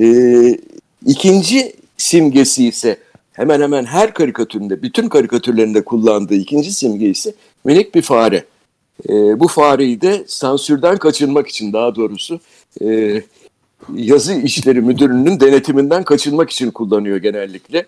E, 0.00 0.58
ikinci 1.06 1.72
simgesi 1.96 2.68
ise 2.68 2.98
hemen 3.32 3.60
hemen 3.60 3.84
her 3.84 4.14
karikatüründe, 4.14 4.82
bütün 4.82 5.08
karikatürlerinde 5.08 5.84
kullandığı 5.84 6.34
ikinci 6.34 6.72
simge 6.72 7.08
ise 7.08 7.34
minik 7.64 7.94
bir 7.94 8.02
fare. 8.02 8.44
E, 9.08 9.40
bu 9.40 9.48
fareyi 9.48 10.00
de 10.00 10.24
sansürden 10.26 10.96
kaçınmak 10.96 11.48
için 11.48 11.72
daha 11.72 11.94
doğrusu 11.94 12.40
e, 12.82 13.22
yazı 13.94 14.34
işleri 14.34 14.80
müdürünün 14.80 15.40
denetiminden 15.40 16.04
kaçınmak 16.04 16.50
için 16.50 16.70
kullanıyor 16.70 17.16
genellikle. 17.16 17.86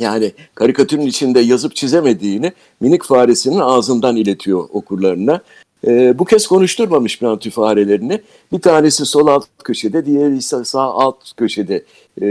Yani 0.00 0.32
karikatürün 0.54 1.06
içinde 1.06 1.40
yazıp 1.40 1.76
çizemediğini 1.76 2.52
minik 2.80 3.04
faresinin 3.04 3.58
ağzından 3.58 4.16
iletiyor 4.16 4.68
okurlarına. 4.72 5.40
E, 5.86 6.18
bu 6.18 6.24
kez 6.24 6.46
konuşturmamış 6.46 7.18
plantü 7.18 7.50
farelerini. 7.50 8.20
Bir 8.52 8.60
tanesi 8.60 9.06
sol 9.06 9.26
alt 9.26 9.46
köşede, 9.64 10.06
diğeri 10.06 10.36
ise 10.36 10.64
sağ 10.64 10.82
alt 10.82 11.36
köşede 11.36 11.84
e, 12.22 12.28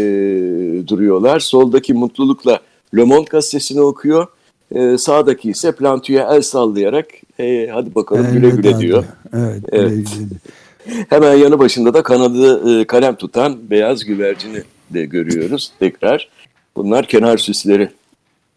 duruyorlar. 0.88 1.40
Soldaki 1.40 1.94
mutlulukla 1.94 2.60
Le 2.98 3.04
Monde 3.04 3.30
gazetesini 3.30 3.82
okuyor. 3.82 4.28
E, 4.76 4.98
sağdaki 4.98 5.50
ise 5.50 5.72
plantüye 5.72 6.26
el 6.32 6.42
sallayarak 6.42 7.08
e, 7.40 7.68
hadi 7.68 7.96
bakalım 7.96 8.34
güle 8.34 8.50
güle 8.50 8.80
diyor. 8.80 9.04
Evet, 9.34 9.64
Evet. 9.72 9.90
güle 9.90 10.02
güle. 10.02 10.40
Hemen 11.10 11.34
yanı 11.34 11.60
başında 11.60 11.94
da 11.94 12.04
kanadı 12.04 12.80
e, 12.82 12.86
kalem 12.86 13.16
tutan 13.16 13.70
beyaz 13.70 14.06
güvercini 14.06 14.64
de 14.90 15.06
görüyoruz 15.06 15.72
tekrar. 15.80 16.30
Bunlar 16.78 17.08
kenar 17.08 17.38
süsleri. 17.38 17.90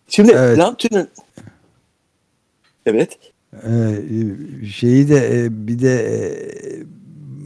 Şimdi 0.09 0.33
Evet. 0.33 0.57
plantünün 0.57 1.09
Evet. 2.87 3.19
Ee, 3.55 3.95
şeyi 4.73 5.09
de 5.09 5.41
e, 5.45 5.67
bir 5.67 5.79
de 5.79 5.95
e, 5.95 6.21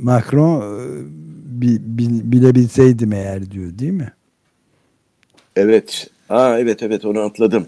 Macron 0.02 0.61
e, 0.61 1.02
bi- 1.61 1.78
bi- 1.81 2.33
bilebilseydim 2.33 3.12
eğer 3.12 3.50
diyor 3.50 3.78
değil 3.78 3.93
mi? 3.93 4.12
Evet. 5.57 6.11
Aa 6.28 6.59
evet 6.59 6.83
evet 6.83 7.04
onu 7.04 7.21
atladım. 7.21 7.66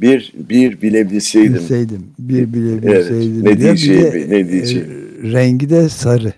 Bir 0.00 0.32
bir 0.34 0.82
bilebilseydim. 0.82 1.54
Bilseydim. 1.54 2.06
Bir 2.18 2.52
bilebilseydim. 2.52 3.46
Evet, 3.46 3.58
ne 3.62 3.72
de, 4.12 4.30
ne 4.30 4.48
diyeceğimi. 4.52 4.94
e, 4.94 5.32
rengi 5.32 5.70
de 5.70 5.88
sarı. 5.88 6.32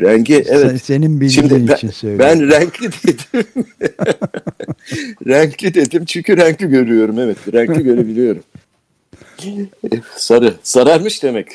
Rengi 0.00 0.44
Sen- 0.44 0.54
evet. 0.54 0.82
senin 0.82 1.20
bildiğin 1.20 1.48
Şimdi 1.48 1.68
ben, 1.68 1.74
için 1.74 1.90
söylüyorum. 1.90 2.26
ben 2.26 2.50
renkli 2.50 2.90
dedim. 3.06 3.66
renkli 5.26 5.74
dedim 5.74 6.04
çünkü 6.04 6.36
renkli 6.36 6.66
görüyorum 6.68 7.18
evet. 7.18 7.36
Renkli 7.52 7.82
görebiliyorum. 7.82 8.42
Sarı. 10.16 10.54
Sararmış 10.62 11.22
demek. 11.22 11.48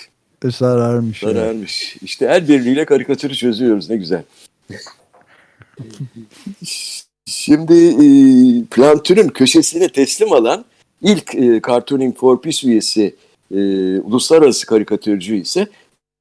sararmış. 0.52 1.24
evet. 1.24 1.36
Sararmış. 1.36 1.96
İşte 2.02 2.26
el 2.26 2.48
birliğiyle 2.48 2.86
karikatürü 2.86 3.36
çözüyoruz. 3.36 3.90
Ne 3.90 3.96
güzel. 3.96 4.24
Şimdi 7.26 7.74
e, 7.74 8.06
Plantür'ün 8.66 9.30
köşesine 9.30 9.90
teslim 9.90 10.34
alan 10.34 10.66
ilk 11.02 11.36
e, 11.36 11.62
Cartooning 11.68 12.18
for 12.18 12.42
Peace 12.42 12.68
üyesi 12.68 13.16
e, 13.52 13.58
uluslararası 14.00 14.66
karikatürcü 14.66 15.36
ise 15.36 15.68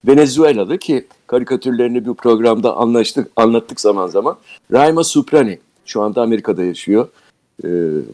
Venezuelalı 0.07 0.79
ki 0.79 1.07
karikatürlerini 1.27 2.07
bu 2.07 2.15
programda 2.15 2.77
anlaştık, 2.77 3.31
anlattık 3.37 3.81
zaman 3.81 4.07
zaman. 4.07 4.37
Raima 4.73 5.05
Suprani 5.05 5.59
şu 5.85 6.03
anda 6.03 6.23
Amerika'da 6.23 6.65
yaşıyor 6.65 7.09
e, 7.65 7.69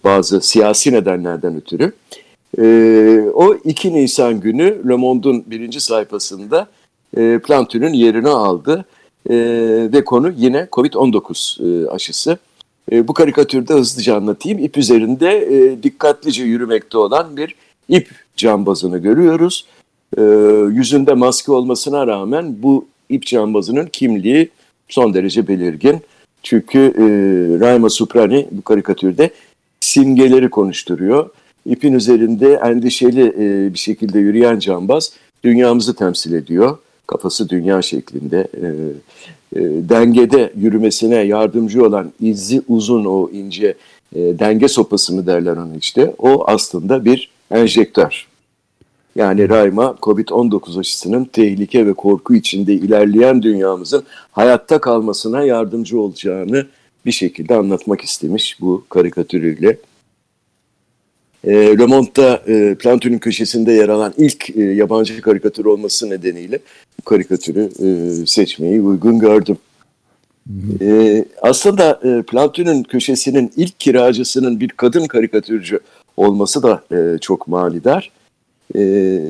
bazı 0.04 0.40
siyasi 0.40 0.92
nedenlerden 0.92 1.57
ötürü. 1.57 1.92
E, 2.59 3.30
o 3.35 3.54
2 3.54 3.95
Nisan 3.95 4.40
günü 4.40 4.88
Le 4.88 4.97
Monde'un 4.97 5.45
birinci 5.47 5.80
sayfasında 5.80 6.66
e, 7.16 7.38
Plantün'ün 7.38 7.92
yerini 7.92 8.28
aldı 8.28 8.85
e, 9.30 9.37
ve 9.92 10.04
konu 10.04 10.33
yine 10.37 10.68
Covid-19 10.73 11.62
e, 11.85 11.88
aşısı. 11.88 12.38
E, 12.92 13.09
bu 13.09 13.14
karikatürde 13.14 13.75
hızlıca 13.75 14.16
anlatayım. 14.16 14.59
İp 14.59 14.76
üzerinde 14.76 15.37
e, 15.38 15.83
dikkatlice 15.83 16.45
yürümekte 16.45 16.99
olan 16.99 17.37
bir 17.37 17.54
ip 17.88 18.11
cambazını 18.37 18.99
görüyoruz. 18.99 19.66
E, 20.17 20.23
yüzünde 20.73 21.15
maske 21.15 21.53
olmasına 21.53 22.07
rağmen 22.07 22.57
bu 22.62 22.87
ip 23.09 23.27
cambazının 23.27 23.87
kimliği 23.87 24.49
son 24.88 25.15
derece 25.15 25.49
belirgin. 25.49 26.00
Çünkü 26.43 26.79
e, 26.79 27.05
Raima 27.61 27.91
Suprani 27.91 28.49
bu 28.50 28.62
karikatürde 28.62 29.31
simgeleri 29.81 30.50
konuşturuyor. 30.50 31.31
İpin 31.67 31.93
üzerinde 31.93 32.55
endişeli 32.55 33.35
e, 33.38 33.75
bir 33.75 33.79
şekilde 33.79 34.19
yürüyen 34.19 34.59
cambaz 34.59 35.12
dünyamızı 35.45 35.97
temsil 35.97 36.33
ediyor. 36.33 36.79
Kafası 37.07 37.49
dünya 37.49 37.83
şeklinde. 37.83 38.49
E, 38.55 38.67
e, 39.57 39.61
dengede 39.62 40.53
yürümesine 40.57 41.17
yardımcı 41.17 41.87
olan 41.87 42.12
izi 42.21 42.62
uzun 42.69 43.05
o 43.05 43.31
ince 43.33 43.75
e, 44.14 44.21
denge 44.21 44.68
sopası 44.68 45.14
mı 45.14 45.27
derler 45.27 45.57
onu 45.57 45.77
işte. 45.81 46.14
O 46.18 46.44
aslında 46.47 47.05
bir 47.05 47.31
enjektör. 47.51 48.27
Yani 49.18 49.48
Rayma 49.48 49.96
COVID-19 50.02 50.81
aşısının 50.81 51.24
tehlike 51.24 51.87
ve 51.87 51.92
korku 51.92 52.35
içinde 52.35 52.74
ilerleyen 52.74 53.42
dünyamızın 53.42 54.04
hayatta 54.33 54.81
kalmasına 54.81 55.42
yardımcı 55.42 56.00
olacağını 56.00 56.66
bir 57.07 57.12
şekilde 57.12 57.54
anlatmak 57.54 58.00
istemiş 58.00 58.61
bu 58.61 58.85
karikatürüyle. 58.88 59.78
E, 61.44 61.52
Le 61.52 61.87
Monde'da 61.87 62.42
e, 62.46 62.74
Plantün'ün 62.74 63.18
köşesinde 63.18 63.72
yer 63.72 63.88
alan 63.88 64.14
ilk 64.16 64.57
e, 64.57 64.62
yabancı 64.62 65.20
karikatür 65.20 65.64
olması 65.64 66.11
nedeniyle 66.11 66.59
bu 66.98 67.04
karikatürü 67.04 67.70
e, 67.83 68.26
seçmeyi 68.26 68.81
uygun 68.81 69.18
gördüm. 69.18 69.59
E, 70.81 71.24
aslında 71.42 72.00
e, 72.04 72.22
Plantün'ün 72.22 72.83
köşesinin 72.83 73.52
ilk 73.57 73.81
kiracısının 73.81 74.61
bir 74.61 74.68
kadın 74.68 75.07
karikatürcü 75.07 75.81
olması 76.16 76.62
da 76.62 76.83
e, 76.92 77.18
çok 77.18 77.48
manidar. 77.48 78.17
E, 78.76 79.20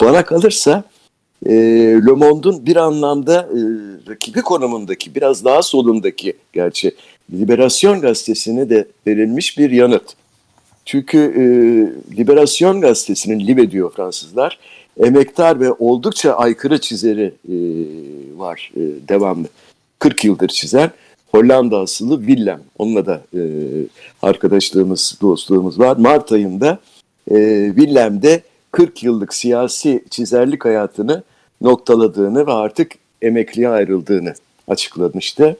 bana 0.00 0.24
kalırsa 0.24 0.84
e, 1.46 1.52
Le 2.06 2.12
Monde'un 2.12 2.66
bir 2.66 2.76
anlamda 2.76 3.40
e, 3.40 3.60
rakibi 4.10 4.42
konumundaki, 4.42 5.14
biraz 5.14 5.44
daha 5.44 5.62
solundaki 5.62 6.32
gerçi 6.52 6.94
Liberasyon 7.32 8.00
gazetesine 8.00 8.70
de 8.70 8.88
verilmiş 9.06 9.58
bir 9.58 9.70
yanıt. 9.70 10.14
Çünkü 10.84 11.18
e, 11.18 11.42
Liberasyon 12.16 12.80
gazetesinin, 12.80 13.46
Libe 13.46 13.70
diyor 13.70 13.92
Fransızlar, 13.92 14.58
emektar 15.00 15.60
ve 15.60 15.72
oldukça 15.72 16.32
aykırı 16.32 16.80
çizeri 16.80 17.34
e, 17.48 17.54
var 18.38 18.72
e, 18.76 18.80
devamlı. 19.08 19.48
40 19.98 20.24
yıldır 20.24 20.48
çizen 20.48 20.90
Hollanda 21.30 21.78
asıllı 21.78 22.18
Willem. 22.26 22.60
Onunla 22.78 23.06
da 23.06 23.22
e, 23.34 23.40
arkadaşlığımız, 24.22 25.18
dostluğumuz 25.22 25.78
var. 25.78 25.96
Mart 25.96 26.32
ayında 26.32 26.78
e, 27.30 27.66
Willem'de 27.76 28.42
40 28.72 29.02
yıllık 29.02 29.34
siyasi 29.34 30.04
çizerlik 30.10 30.64
hayatını 30.64 31.22
noktaladığını 31.60 32.46
ve 32.46 32.52
artık 32.52 32.92
emekliye 33.22 33.68
ayrıldığını 33.68 34.34
açıklamıştı. 34.68 35.56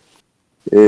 E, 0.72 0.79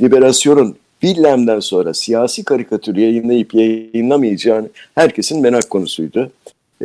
Liberasyon'un 0.00 0.76
Willem'den 1.00 1.60
sonra 1.60 1.94
siyasi 1.94 2.44
karikatür 2.44 2.96
yayınlayıp 2.96 3.54
yayınlamayacağını 3.54 4.68
herkesin 4.94 5.42
merak 5.42 5.70
konusuydu. 5.70 6.30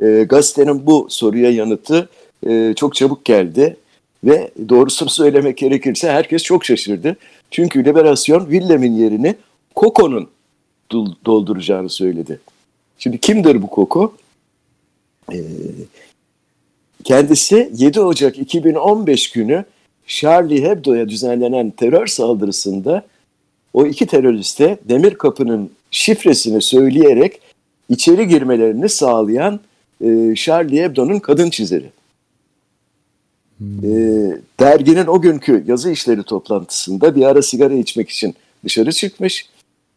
E, 0.01 0.25
gazetenin 0.29 0.85
bu 0.85 1.07
soruya 1.09 1.51
yanıtı 1.51 2.09
e, 2.47 2.73
çok 2.75 2.95
çabuk 2.95 3.25
geldi 3.25 3.77
ve 4.23 4.51
doğrusunu 4.69 5.09
söylemek 5.09 5.57
gerekirse 5.57 6.11
herkes 6.11 6.43
çok 6.43 6.65
şaşırdı. 6.65 7.17
Çünkü 7.51 7.85
Liberasyon 7.85 8.39
Willem'in 8.39 8.93
yerini 8.93 9.35
Coco'nun 9.75 10.27
dolduracağını 11.25 11.89
söyledi. 11.89 12.39
Şimdi 12.97 13.17
kimdir 13.17 13.61
bu 13.61 13.69
Coco? 13.75 14.13
Ee, 15.33 15.41
kendisi 17.03 17.71
7 17.77 17.99
Ocak 17.99 18.37
2015 18.37 19.31
günü 19.31 19.65
Charlie 20.07 20.63
Hebdo'ya 20.63 21.09
düzenlenen 21.09 21.69
terör 21.69 22.07
saldırısında 22.07 23.05
o 23.73 23.85
iki 23.85 24.05
teröriste 24.05 24.77
demir 24.89 25.13
kapının 25.13 25.71
şifresini 25.91 26.61
söyleyerek 26.61 27.41
içeri 27.89 28.27
girmelerini 28.27 28.89
sağlayan 28.89 29.59
e, 30.01 30.35
Charlie 30.35 30.81
Hebdo'nun 30.83 31.19
kadın 31.19 31.49
çizeri. 31.49 31.89
E, 33.61 33.89
derginin 34.59 35.07
o 35.07 35.21
günkü 35.21 35.63
yazı 35.67 35.91
işleri 35.91 36.23
toplantısında 36.23 37.15
bir 37.15 37.23
ara 37.23 37.41
sigara 37.41 37.73
içmek 37.73 38.09
için 38.09 38.35
dışarı 38.65 38.91
çıkmış. 38.91 39.49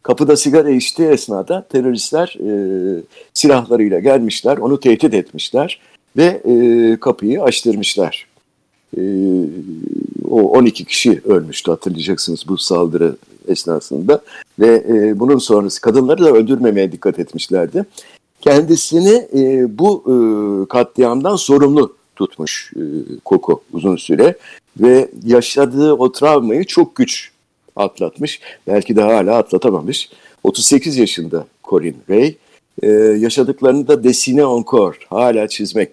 Kapıda 0.03 0.37
sigara 0.37 0.69
içtiği 0.69 1.07
esnada 1.07 1.65
teröristler 1.69 2.37
e, 2.39 3.01
silahlarıyla 3.33 3.99
gelmişler, 3.99 4.57
onu 4.57 4.79
tehdit 4.79 5.13
etmişler 5.13 5.79
ve 6.17 6.41
e, 6.45 6.97
kapıyı 6.99 7.43
açtırmışlar. 7.43 8.27
E, 8.97 9.01
o 10.29 10.41
12 10.41 10.85
kişi 10.85 11.21
ölmüştü 11.25 11.71
hatırlayacaksınız 11.71 12.43
bu 12.47 12.57
saldırı 12.57 13.15
esnasında 13.47 14.21
ve 14.59 14.85
e, 14.89 15.19
bunun 15.19 15.37
sonrası 15.37 15.81
kadınları 15.81 16.23
da 16.23 16.31
öldürmemeye 16.31 16.91
dikkat 16.91 17.19
etmişlerdi. 17.19 17.85
Kendisini 18.41 19.27
e, 19.33 19.65
bu 19.79 20.03
e, 20.07 20.15
katliamdan 20.69 21.35
sorumlu 21.35 21.95
tutmuş 22.15 22.73
e, 22.75 22.81
Koko 23.25 23.63
uzun 23.73 23.95
süre 23.95 24.37
ve 24.79 25.09
yaşadığı 25.25 25.93
o 25.93 26.11
travmayı 26.11 26.65
çok 26.65 26.95
güç 26.95 27.32
atlatmış. 27.75 28.39
Belki 28.67 28.95
de 28.95 29.01
hala 29.01 29.37
atlatamamış. 29.37 30.09
38 30.43 30.97
yaşında 30.97 31.47
Corinne 31.63 31.97
Ray. 32.09 32.35
E, 32.83 32.87
yaşadıklarını 33.19 33.87
da 33.87 34.03
Dessine 34.03 34.41
Encore 34.41 34.97
hala 35.09 35.47
çizmek 35.47 35.89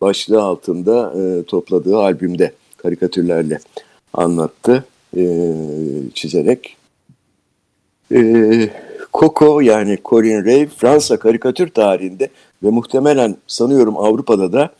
başlığı 0.00 0.42
altında 0.42 1.12
e, 1.20 1.42
topladığı 1.42 1.98
albümde 1.98 2.52
karikatürlerle 2.76 3.58
anlattı 4.12 4.84
e, 5.16 5.22
çizerek. 6.14 6.76
E, 8.12 8.70
Coco 9.14 9.60
yani 9.60 9.98
Corinne 10.04 10.44
Ray 10.44 10.68
Fransa 10.68 11.16
karikatür 11.16 11.68
tarihinde 11.68 12.28
ve 12.62 12.70
muhtemelen 12.70 13.36
sanıyorum 13.46 13.98
Avrupa'da 13.98 14.52
da 14.52 14.70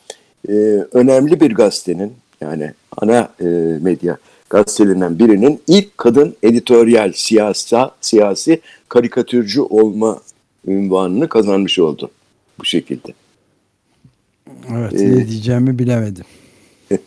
e, 0.48 0.52
önemli 0.92 1.40
bir 1.40 1.54
gazetenin 1.54 2.12
yani 2.40 2.72
ana 2.96 3.28
e, 3.40 3.44
medya 3.80 4.16
gazetelerinden 4.54 5.18
birinin 5.18 5.60
ilk 5.66 5.98
kadın 5.98 6.36
editoryal 6.42 7.12
siyasa, 7.14 7.90
siyasi 8.00 8.60
karikatürcü 8.88 9.60
olma 9.60 10.20
ünvanını 10.66 11.28
kazanmış 11.28 11.78
oldu 11.78 12.10
bu 12.58 12.64
şekilde. 12.64 13.12
Evet 14.72 15.00
ee, 15.00 15.10
ne 15.10 15.28
diyeceğimi 15.28 15.78
bilemedim. 15.78 16.24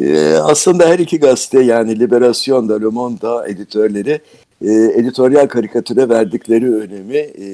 e, 0.00 0.36
aslında 0.36 0.88
her 0.88 0.98
iki 0.98 1.18
gazete 1.18 1.60
yani 1.60 1.98
Liberasyon 1.98 2.68
da 2.68 2.80
Le 2.80 2.86
Monde 2.86 3.50
editörleri 3.50 4.20
e, 4.64 4.72
editoryal 4.72 5.46
karikatüre 5.46 6.08
verdikleri 6.08 6.74
önemi 6.74 7.16
e, 7.16 7.46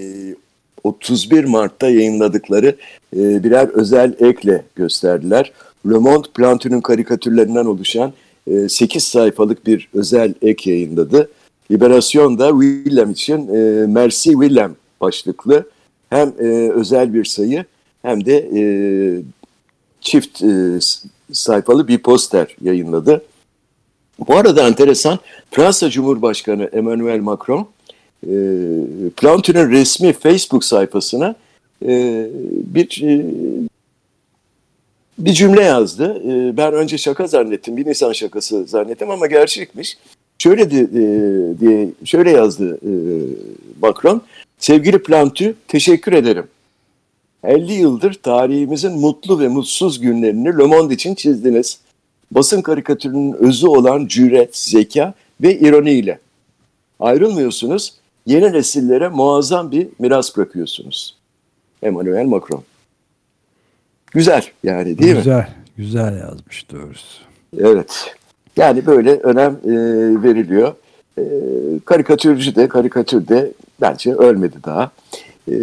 31 0.85 1.45
Mart'ta 1.45 1.89
yayınladıkları 1.89 2.77
e, 3.17 3.45
birer 3.45 3.69
özel 3.69 4.15
ekle 4.21 4.65
gösterdiler. 4.75 5.53
Le 5.87 5.99
Monde 5.99 6.29
Plantin'in 6.35 6.81
karikatürlerinden 6.81 7.65
oluşan 7.65 8.13
e, 8.47 8.69
8 8.69 9.05
sayfalık 9.05 9.67
bir 9.67 9.89
özel 9.95 10.35
ek 10.43 10.71
yayınladı. 10.71 11.31
Liberasyon 11.71 12.39
da 12.39 12.51
Willem 12.51 13.11
için 13.11 13.49
e, 13.49 13.87
Merci 13.87 14.31
Willem 14.31 14.77
başlıklı 15.01 15.69
hem 16.11 16.29
e, 16.29 16.71
özel 16.71 17.15
bir 17.15 17.25
sayı 17.25 17.65
hem 18.03 18.25
de 18.25 18.37
e, 18.37 18.63
çift 20.01 20.43
e, 20.43 20.79
sayfalı 21.33 21.89
bir 21.89 21.99
poster 21.99 22.57
yayınladı. 22.63 23.23
Bu 24.29 24.37
arada 24.37 24.67
enteresan 24.69 25.19
Fransa 25.51 25.91
Cumhurbaşkanı 25.91 26.65
Emmanuel 26.65 27.21
Macron 27.21 27.69
e, 28.27 28.33
Plantin'in 29.17 29.71
resmi 29.71 30.13
Facebook 30.13 30.65
sayfasına 30.65 31.35
e, 31.87 32.27
bir 32.75 33.03
e, 33.03 33.25
bir 35.23 35.33
cümle 35.33 35.63
yazdı. 35.63 36.23
E, 36.27 36.57
ben 36.57 36.75
önce 36.75 36.99
şaka 36.99 37.27
zannettim, 37.27 37.77
bir 37.77 37.87
Nisan 37.87 38.13
şakası 38.13 38.65
zannettim 38.65 39.11
ama 39.11 39.27
gerçekmiş. 39.27 39.99
Şöyle 40.39 40.63
e, 40.63 40.71
diye 41.61 41.89
şöyle 42.05 42.31
yazdı 42.31 42.79
e, 42.83 42.93
Macron. 43.83 44.23
Sevgili 44.59 45.03
Plantü, 45.03 45.55
teşekkür 45.69 46.13
ederim. 46.13 46.47
50 47.45 47.73
yıldır 47.73 48.15
tarihimizin 48.15 48.93
mutlu 48.93 49.41
ve 49.41 49.49
mutsuz 49.49 50.01
günlerini 50.01 50.59
Le 50.59 50.65
Monde 50.65 50.95
için 50.95 51.15
çizdiniz. 51.15 51.79
Basın 52.31 52.63
karikatürünün 52.63 53.33
özü 53.33 53.67
olan 53.67 54.07
cüret, 54.07 54.57
zeka 54.57 55.15
ve 55.41 55.59
ironiyle. 55.59 56.19
Ayrılmıyorsunuz, 57.01 57.95
yeni 58.27 58.53
nesillere 58.53 59.09
muazzam 59.09 59.71
bir 59.71 59.89
miras 59.99 60.37
bırakıyorsunuz. 60.37 61.17
Emmanuel 61.83 62.25
Macron. 62.25 62.65
Güzel 64.15 64.45
yani 64.65 64.99
değil 64.99 65.17
güzel, 65.17 65.37
mi? 65.37 65.47
Güzel, 65.77 66.11
güzel 66.11 66.21
yazmış 66.21 66.71
doğrusu. 66.73 67.23
Evet. 67.59 68.15
Yani 68.57 68.87
böyle 68.87 69.11
önem 69.17 69.53
e, 69.65 69.73
veriliyor. 70.23 70.75
E, 71.19 71.23
karikatürcü 71.85 72.55
de, 72.55 72.69
karikatür 72.69 73.29
de 73.29 73.53
bence 73.81 74.15
ölmedi 74.15 74.57
daha. 74.65 74.91
E, 75.51 75.55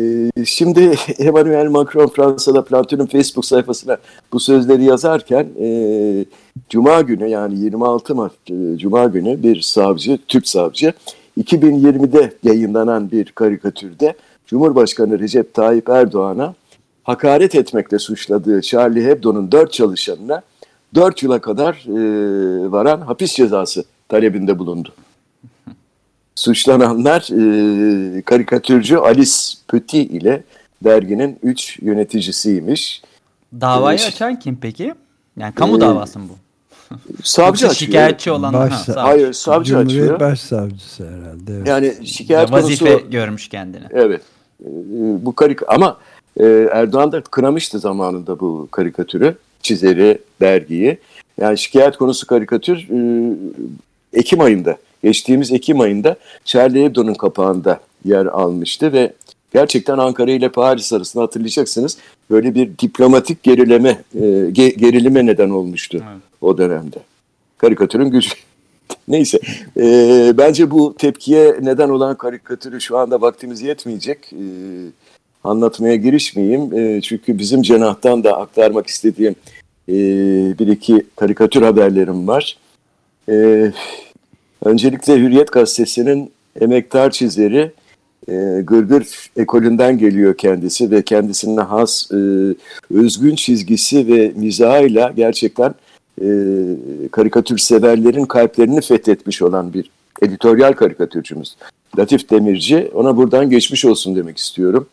şimdi 0.46 0.80
Emmanuel 1.20 1.70
Macron 1.70 2.08
Fransa'da 2.08 2.64
Plantin'in 2.64 3.06
Facebook 3.06 3.46
sayfasına 3.46 3.98
bu 4.34 4.40
sözleri 4.40 4.84
yazarken 4.84 5.48
e, 5.62 6.26
Cuma 6.70 7.02
günü 7.02 7.28
yani 7.28 7.60
26 7.60 8.16
Mart 8.16 8.34
e, 8.52 8.78
Cuma 8.78 9.06
günü 9.06 9.44
bir 9.44 9.62
savcı, 9.62 10.20
Türk 10.28 10.48
savcı 10.48 10.94
2020'de 11.44 12.34
yayınlanan 12.44 13.12
bir 13.12 13.26
karikatürde 13.26 14.14
Cumhurbaşkanı 14.48 15.20
Recep 15.20 15.54
Tayyip 15.54 15.90
Erdoğan'a 15.90 16.54
hakaret 17.10 17.56
etmekle 17.56 18.00
suçladığı 18.00 18.62
Charlie 18.62 19.06
Hebdo'nun 19.06 19.52
dört 19.52 19.74
çalışanına 19.74 20.42
dört 20.96 21.24
yıla 21.24 21.42
kadar 21.42 21.74
e, 21.74 22.72
varan 22.72 23.02
hapis 23.02 23.36
cezası 23.36 23.84
talebinde 24.10 24.60
bulundu. 24.60 24.94
Suçlananlar 26.36 27.22
e, 27.22 28.22
karikatürcü 28.22 28.98
Alice 28.98 29.34
Petit 29.68 30.12
ile 30.12 30.44
derginin 30.84 31.40
üç 31.44 31.80
yöneticisiymiş. 31.82 33.02
Davayı 33.62 34.00
ee, 34.00 34.06
açan 34.06 34.40
kim 34.40 34.58
peki? 34.62 34.94
Yani 35.38 35.56
kamu 35.56 35.78
e, 35.78 35.82
davası 35.82 36.20
mı 36.20 36.26
bu? 36.30 36.36
Savcı 37.24 37.68
açıyor. 37.68 37.90
Şikayetçi 37.90 38.32
olan 38.32 38.54
Baş, 38.54 38.72
ha, 38.72 38.78
savcı. 38.78 39.00
Hayır 39.00 39.34
savcı 39.34 39.72
Cumhuriyet 39.72 40.02
açıyor. 40.02 40.20
Başsavcısı 40.20 41.04
herhalde. 41.04 41.54
Evet. 41.56 41.68
Yani 41.68 42.08
şikayet 42.08 42.52
vazife 42.52 42.92
konusu. 42.94 43.10
görmüş 43.10 43.50
kendini. 43.50 43.86
Evet. 43.92 44.22
E, 44.62 44.68
bu 45.26 45.36
karik 45.36 45.70
ama 45.70 45.98
e, 46.38 46.46
Erdoğan 46.72 47.12
da 47.12 47.22
kınamıştı 47.22 47.80
zamanında 47.80 48.40
bu 48.40 48.68
karikatürü, 48.72 49.36
çizeri, 49.62 50.18
dergiyi. 50.42 50.98
Yani 51.42 51.58
şikayet 51.58 51.98
konusu 51.98 52.28
karikatür 52.28 52.78
e, 52.78 53.36
Ekim 54.14 54.42
ayında, 54.42 54.78
geçtiğimiz 55.04 55.52
Ekim 55.52 55.80
ayında 55.80 56.16
Charlie 56.46 56.84
Hebdo'nun 56.84 57.14
kapağında 57.14 57.80
yer 58.06 58.26
almıştı 58.26 58.94
ve 58.94 59.14
gerçekten 59.54 59.98
Ankara 59.98 60.32
ile 60.32 60.50
Paris 60.50 60.94
arasında 60.94 61.24
hatırlayacaksınız 61.24 61.98
böyle 62.30 62.56
bir 62.56 62.78
diplomatik 62.80 63.44
gerileme 63.44 63.90
e, 64.16 64.50
gerilime 64.54 65.26
neden 65.26 65.50
olmuştu 65.50 65.98
evet. 65.98 66.22
o 66.42 66.58
dönemde. 66.58 66.98
Karikatürün 67.58 68.10
gücü. 68.10 68.30
Neyse 69.08 69.40
e, 69.78 70.34
bence 70.38 70.72
bu 70.72 70.96
tepkiye 70.98 71.56
neden 71.62 71.90
olan 71.90 72.18
karikatürü 72.18 72.82
şu 72.82 72.98
anda 72.98 73.22
vaktimiz 73.22 73.62
yetmeyecek. 73.62 74.34
E, 74.34 74.46
anlatmaya 75.44 75.96
girişmeyeyim. 75.96 76.74
E, 76.80 77.02
çünkü 77.02 77.38
bizim 77.38 77.62
cenahtan 77.62 78.24
da 78.24 78.38
aktarmak 78.38 78.88
istediğim 78.88 79.36
e, 79.90 79.94
bir 80.60 80.68
iki 80.68 81.06
karikatür 81.16 81.62
haberlerim 81.62 82.28
var. 82.28 82.58
E, 83.30 83.72
öncelikle 84.66 85.20
Hürriyet 85.20 85.52
Gazetesi'nin 85.52 86.32
emektar 86.62 87.12
çizeri 87.12 87.72
e, 88.28 88.62
Gırgır 88.64 89.30
ekolünden 89.38 89.98
geliyor 89.98 90.38
kendisi 90.38 90.92
ve 90.92 91.02
kendisine 91.02 91.62
has 91.62 92.12
e, 92.12 92.16
özgün 92.94 93.36
çizgisi 93.36 94.08
ve 94.08 94.32
mizahıyla 94.36 95.14
gerçekten 95.16 95.74
e, 96.22 96.28
karikatür 97.12 97.58
severlerin 97.58 98.26
kalplerini 98.26 98.82
fethetmiş 98.82 99.42
olan 99.42 99.74
bir 99.74 99.90
editoryal 100.22 100.74
karikatürcümüz. 100.74 101.56
Latif 102.00 102.30
Demirci 102.30 102.92
ona 102.94 103.18
buradan 103.18 103.50
geçmiş 103.50 103.86
olsun 103.86 104.16
demek 104.16 104.38
istiyorum. 104.38 104.88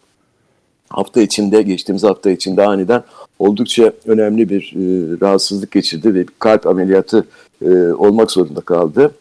Hafta 0.90 1.20
içinde 1.20 1.62
geçtiğimiz 1.62 2.04
hafta 2.04 2.30
içinde 2.30 2.66
aniden 2.66 3.02
oldukça 3.38 3.92
önemli 4.06 4.48
bir 4.48 4.72
e, 4.76 5.20
rahatsızlık 5.20 5.70
geçirdi 5.70 6.14
ve 6.14 6.26
kalp 6.38 6.66
ameliyatı 6.66 7.26
e, 7.62 7.70
olmak 7.92 8.30
zorunda 8.30 8.60
kaldı. 8.60 9.14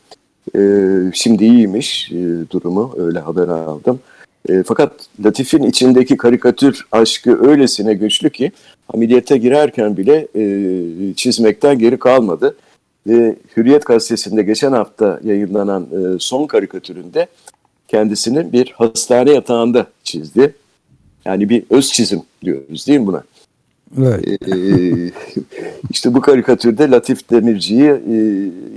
E, 0.56 0.60
şimdi 1.14 1.46
iyiymiş 1.46 2.12
e, 2.12 2.50
durumu 2.52 2.96
öyle 2.98 3.20
haber 3.20 3.48
aldım. 3.48 4.00
E, 4.50 4.64
fakat 4.64 4.92
Latif'in 5.26 5.64
içindeki 5.64 6.18
karikatür 6.18 6.88
aşkı 6.92 7.48
öylesine 7.48 7.94
güçlü 7.94 8.30
ki 8.30 8.52
ameliyata 8.94 9.36
girerken 9.36 9.98
bile 9.98 10.28
e, 10.36 11.14
çizmekten 11.14 11.80
geri 11.80 12.00
kalmadı. 12.00 12.56
Ve 13.08 13.36
Hürriyet 13.58 13.86
gazetesinde 13.86 14.44
geçen 14.44 14.72
hafta 14.72 15.20
yayınlanan 15.24 15.84
e, 15.84 16.20
son 16.20 16.48
karikatüründe 16.48 17.28
kendisini 17.88 18.54
bir 18.54 18.74
hastane 18.78 19.32
yatağında 19.32 19.88
çizdi. 20.04 20.56
Yani 21.26 21.50
bir 21.50 21.64
öz 21.70 21.92
çizim 21.92 22.22
diyoruz 22.44 22.88
değil 22.88 23.00
mi 23.00 23.08
buna? 23.08 23.24
Evet. 23.98 24.42
Ee, 24.48 25.12
işte 25.90 26.14
bu 26.14 26.22
karikatürde 26.22 26.92
Latif 26.92 27.30
Demirci'yi 27.30 27.90
e, 27.90 28.18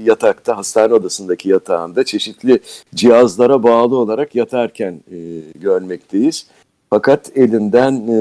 yatakta, 0.05 0.57
hastane 0.57 0.95
odasındaki 0.95 1.49
yatağında 1.49 2.05
çeşitli 2.05 2.61
cihazlara 2.95 3.63
bağlı 3.63 3.97
olarak 3.97 4.35
yatarken 4.35 5.01
e, 5.13 5.19
görmekteyiz. 5.61 6.47
Fakat 6.91 7.37
elinden 7.37 7.93
e, 7.93 8.17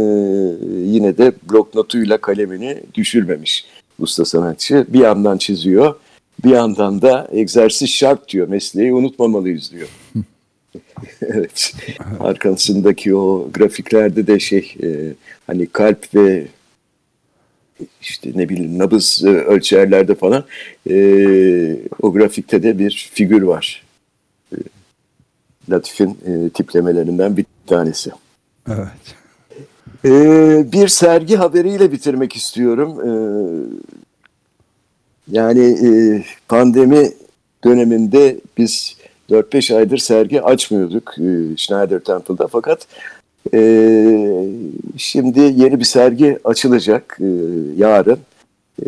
yine 0.80 1.18
de 1.18 1.32
blok 1.52 1.76
notuyla 1.76 2.18
kalemini 2.18 2.78
düşürmemiş 2.94 3.66
usta 4.00 4.26
sanatçı. 4.26 4.86
Bir 4.90 5.00
yandan 5.00 5.38
çiziyor, 5.38 5.96
bir 6.44 6.50
yandan 6.50 7.02
da 7.02 7.28
egzersiz 7.32 7.90
şart 7.90 8.30
diyor, 8.30 8.48
mesleği 8.48 8.94
unutmamalıyız 8.94 9.72
diyor. 9.72 9.88
evet. 11.22 11.74
Arkasındaki 12.20 13.16
o 13.16 13.50
grafiklerde 13.54 14.28
de 14.28 14.40
şey 14.40 14.76
e, 14.84 14.88
hani 15.48 15.68
kalp 15.68 16.16
ve 16.16 16.48
işte 18.02 18.32
ne 18.36 18.50
bileyim 18.50 18.80
nabız 18.80 19.24
e, 19.26 19.30
ölçerlerde 19.30 20.16
falan 20.16 20.46
e, 20.90 20.96
o 22.02 22.14
grafikte 22.14 22.64
de 22.64 22.80
bir 22.80 23.10
figür 23.14 23.42
var. 23.42 23.84
E, 24.52 24.58
Latif'in 25.70 26.18
e, 26.26 26.50
tiplemelerinden 26.50 27.38
bir 27.38 27.46
tanesi. 27.68 28.12
Evet. 28.68 29.16
E, 30.06 30.12
bir 30.72 30.88
sergi 30.88 31.36
haberiyle 31.36 31.92
bitirmek 31.92 32.36
istiyorum. 32.36 33.00
E, 33.02 33.12
yani 35.32 35.66
e, 35.88 35.90
pandemi 36.48 37.12
döneminde 37.64 38.40
biz 38.58 38.98
4-5 39.30 39.76
aydır 39.76 39.98
sergi 39.98 40.42
açmıyorduk 40.42 41.16
e, 41.20 41.58
Schneider 41.58 42.00
Temple'da 42.00 42.48
fakat 42.48 42.88
E, 43.54 43.60
şimdi 44.98 45.40
yeni 45.40 45.80
bir 45.80 45.86
sergi 45.86 46.40
açılacak 46.44 47.18
e, 47.22 47.28
yarın. 47.78 48.20
E, 48.86 48.88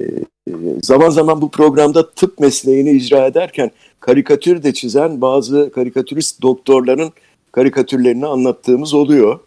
zaman 0.84 1.10
zaman 1.10 1.42
bu 1.42 1.52
programda 1.52 2.10
tıp 2.10 2.40
mesleğini 2.40 2.92
icra 2.92 3.26
ederken 3.26 3.72
karikatür 4.00 4.64
de 4.64 4.74
çizen 4.74 5.22
bazı 5.22 5.72
karikatürist 5.76 6.42
doktorların 6.42 7.12
karikatürlerini 7.52 8.26
anlattığımız 8.26 8.94
oluyor. 8.94 9.40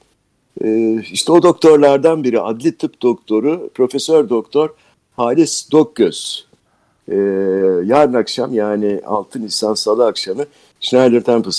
E, 0.64 0.96
işte 1.12 1.32
o 1.32 1.42
doktorlardan 1.42 2.24
biri 2.24 2.40
adli 2.40 2.76
tıp 2.76 3.02
doktoru 3.02 3.70
Profesör 3.74 4.28
Doktor 4.28 4.68
Halis 5.16 5.72
Dokgöz. 5.72 6.46
E, 7.08 7.16
yarın 7.84 8.14
akşam 8.14 8.54
yani 8.54 9.00
6 9.06 9.42
Nisan 9.42 9.74
Salı 9.74 10.06
akşamı 10.06 10.44
Schneider 10.82 11.20
Temple 11.20 11.52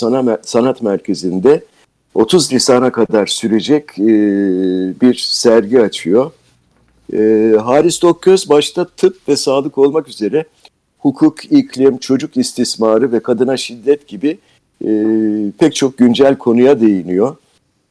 Sanat 0.43 0.81
Merkezi'nde 0.81 1.63
30 2.13 2.51
Nisan'a 2.51 2.91
kadar 2.91 3.27
sürecek 3.27 3.99
e, 3.99 4.05
bir 5.01 5.15
sergi 5.15 5.81
açıyor. 5.81 6.31
E, 7.13 7.17
Haris 7.63 8.01
Dokköz 8.01 8.49
başta 8.49 8.85
tıp 8.85 9.27
ve 9.27 9.35
sağlık 9.35 9.77
olmak 9.77 10.07
üzere 10.07 10.45
hukuk, 10.99 11.51
iklim, 11.51 11.97
çocuk 11.97 12.37
istismarı 12.37 13.11
ve 13.11 13.19
kadına 13.19 13.57
şiddet 13.57 14.07
gibi 14.07 14.37
e, 14.85 14.89
pek 15.59 15.75
çok 15.75 15.97
güncel 15.97 16.37
konuya 16.37 16.81
değiniyor. 16.81 17.35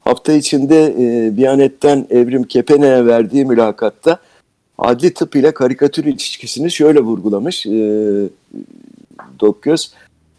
Hafta 0.01 0.33
içinde 0.33 0.95
e, 0.99 1.37
Biyanet'ten 1.37 2.07
Evrim 2.11 2.45
Kepene'ye 2.45 3.07
verdiği 3.07 3.45
mülakatta 3.45 4.19
adli 4.79 5.15
tıp 5.15 5.37
ile 5.37 5.55
karikatür 5.55 6.05
ilişkisini 6.05 6.71
şöyle 6.71 7.01
vurgulamış 7.01 7.67
e, 7.67 8.29
Dokgöz. 9.41 9.93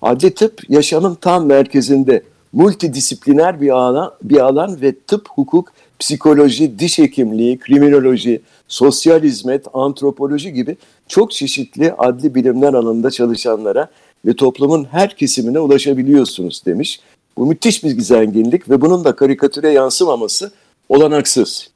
Adli 0.04 0.34
tıp 0.34 0.70
yaşamın 0.70 1.16
tam 1.16 1.46
merkezinde 1.46 2.24
multidisipliner 2.54 3.62
bir 3.62 3.70
alan, 3.70 4.13
bir 4.24 4.38
alan 4.38 4.82
ve 4.82 4.96
tıp, 5.08 5.30
hukuk, 5.30 5.74
psikoloji, 6.00 6.80
diş 6.80 7.00
hekimliği, 7.00 7.60
kriminoloji, 7.60 8.42
sosyal 8.68 9.24
hizmet, 9.24 9.66
antropoloji 9.74 10.54
gibi 10.54 10.78
çok 11.08 11.32
çeşitli 11.32 11.94
adli 11.98 12.36
bilimler 12.36 12.74
alanında 12.74 13.12
çalışanlara 13.12 13.88
ve 14.26 14.36
toplumun 14.36 14.88
her 14.92 15.16
kesimine 15.16 15.60
ulaşabiliyorsunuz 15.60 16.66
demiş. 16.66 17.00
Bu 17.38 17.46
müthiş 17.46 17.84
bir 17.84 18.02
zenginlik 18.02 18.70
ve 18.70 18.82
bunun 18.82 19.06
da 19.06 19.16
karikatüre 19.16 19.70
yansımaması 19.70 20.52
olanaksız. 20.89 21.72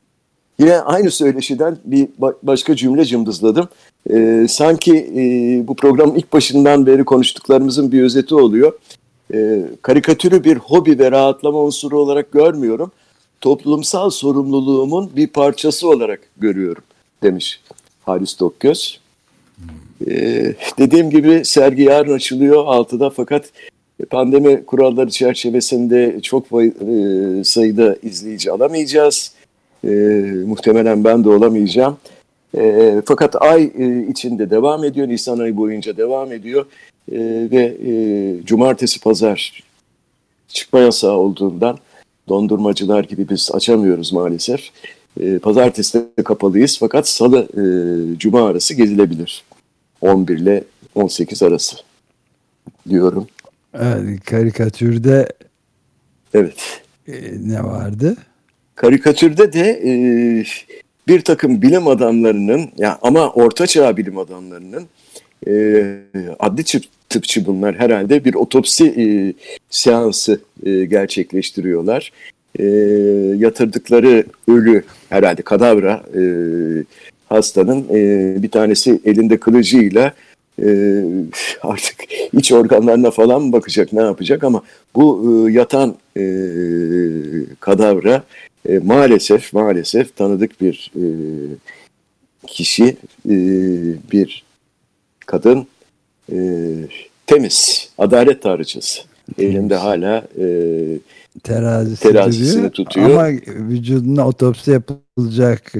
Yine 0.59 0.79
aynı 0.79 1.11
söyleşiden 1.11 1.77
bir 1.85 2.07
başka 2.43 2.75
cümle 2.75 3.05
cımbızladım. 3.05 3.69
Ee, 4.09 4.45
sanki 4.49 4.95
e, 5.15 5.21
bu 5.67 5.75
programın 5.75 6.15
ilk 6.15 6.33
başından 6.33 6.85
beri 6.85 7.05
konuştuklarımızın 7.05 7.91
bir 7.91 8.01
özeti 8.01 8.35
oluyor. 8.35 8.73
Ee, 9.33 9.63
karikatürü 9.81 10.43
bir 10.43 10.57
hobi 10.57 10.99
ve 10.99 11.11
rahatlama 11.11 11.59
unsuru 11.59 11.99
olarak 11.99 12.31
görmüyorum. 12.31 12.91
Toplumsal 13.41 14.09
sorumluluğumun 14.09 15.11
bir 15.15 15.27
parçası 15.27 15.89
olarak 15.89 16.19
görüyorum 16.37 16.83
demiş 17.23 17.61
Halis 18.05 18.39
Dokgöz. 18.39 18.99
Ee, 20.07 20.55
dediğim 20.79 21.09
gibi 21.09 21.45
sergi 21.45 21.83
yarın 21.83 22.13
açılıyor 22.13 22.65
6'da 22.65 23.09
fakat 23.09 23.45
pandemi 24.09 24.65
kuralları 24.65 25.09
çerçevesinde 25.09 26.19
çok 26.21 26.45
e, 26.45 27.43
sayıda 27.43 27.95
izleyici 28.03 28.51
alamayacağız. 28.51 29.31
E, 29.83 29.89
muhtemelen 30.45 31.03
ben 31.03 31.23
de 31.23 31.29
olamayacağım. 31.29 31.97
E, 32.57 33.01
fakat 33.05 33.41
ay 33.41 33.71
e, 33.77 34.07
içinde 34.07 34.49
devam 34.49 34.83
ediyor, 34.83 35.07
Nisan 35.07 35.39
ayı 35.39 35.57
boyunca 35.57 35.97
devam 35.97 36.31
ediyor 36.31 36.65
e, 37.11 37.17
ve 37.51 37.77
e, 37.87 37.91
cumartesi 38.45 38.99
pazar 38.99 39.63
çıkma 40.47 40.79
yasağı 40.79 41.17
olduğundan 41.17 41.77
dondurmacılar 42.29 43.03
gibi 43.03 43.29
biz 43.29 43.49
açamıyoruz 43.53 44.13
maalesef. 44.13 44.69
E, 45.19 45.39
pazartesi 45.39 46.05
de 46.17 46.23
kapalıyız 46.23 46.77
fakat 46.79 47.07
salı 47.07 47.47
e, 47.53 47.63
cuma 48.19 48.47
arası 48.47 48.73
gezilebilir. 48.73 49.43
11 50.01 50.37
ile 50.37 50.63
18 50.95 51.43
arası 51.43 51.77
diyorum. 52.89 53.27
Evet, 53.73 54.23
karikatürde 54.25 55.29
evet. 56.33 56.81
E, 57.07 57.13
ne 57.39 57.63
vardı? 57.63 58.17
Karikatürde 58.77 59.53
de 59.53 59.81
e, 59.85 59.91
bir 61.07 61.21
takım 61.21 61.61
bilim 61.61 61.87
adamlarının 61.87 62.69
ya 62.77 62.99
ama 63.01 63.29
ortaçağ 63.29 63.97
bilim 63.97 64.17
adamlarının 64.17 64.83
e, 65.47 65.83
adli 66.39 66.63
tıp, 66.63 66.83
tıpçı 67.09 67.45
bunlar 67.45 67.75
herhalde 67.75 68.25
bir 68.25 68.33
otopsi 68.33 68.85
e, 68.85 69.05
seansı 69.69 70.41
e, 70.65 70.85
gerçekleştiriyorlar. 70.85 72.11
E, 72.59 72.63
yatırdıkları 73.37 74.23
ölü 74.47 74.83
herhalde 75.09 75.41
kadavra 75.41 76.03
e, 76.15 76.21
hastanın 77.29 77.85
e, 77.93 78.43
bir 78.43 78.51
tanesi 78.51 79.01
elinde 79.05 79.37
kılıcıyla 79.37 80.13
e, 80.63 80.67
artık 81.61 81.95
iç 82.33 82.51
organlarına 82.51 83.11
falan 83.11 83.41
mı 83.41 83.53
bakacak 83.53 83.93
ne 83.93 84.01
yapacak 84.01 84.43
ama 84.43 84.61
bu 84.95 85.25
e, 85.49 85.51
yatan 85.51 85.95
e, 86.17 86.23
kadavra 87.59 88.23
e, 88.67 88.79
maalesef 88.79 89.53
maalesef 89.53 90.15
tanıdık 90.15 90.61
bir 90.61 90.91
e, 90.95 91.03
kişi 92.47 92.97
e, 93.29 93.35
bir 94.11 94.43
kadın 95.25 95.67
e, 96.31 96.37
temiz 97.27 97.89
adalet 97.97 98.41
tanrıçısı 98.41 99.01
elinde 99.39 99.75
hala 99.75 100.27
e, 100.39 100.47
Terazisi 101.43 102.01
terazisini 102.01 102.55
duruyor. 102.55 102.71
tutuyor. 102.71 103.09
Ama 103.09 103.27
vücuduna 103.47 104.27
otopsi 104.27 104.71
yapılacak 104.71 105.73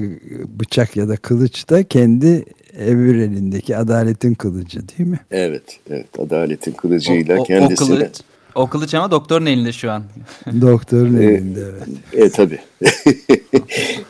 bıçak 0.60 0.96
ya 0.96 1.08
da 1.08 1.16
kılıç 1.16 1.70
da 1.70 1.82
kendi 1.84 2.44
öbür 2.78 3.16
elindeki 3.16 3.76
adaletin 3.76 4.34
kılıcı 4.34 4.80
değil 4.88 5.10
mi? 5.10 5.20
Evet, 5.30 5.80
evet 5.90 6.06
adaletin 6.18 6.72
kılıcıyla 6.72 7.38
o, 7.38 7.40
o, 7.40 7.44
kendisine. 7.44 7.94
O 7.94 7.98
kılıç, 7.98 8.20
o 8.58 8.66
kılıç 8.66 8.94
ama 8.94 9.10
doktorun 9.10 9.46
elinde 9.46 9.72
şu 9.72 9.90
an. 9.90 10.02
Doktorun 10.60 11.16
E, 11.16 11.24
elinde 11.24 11.60
evet. 12.12 12.24
E 12.24 12.30
tabi. 12.30 12.58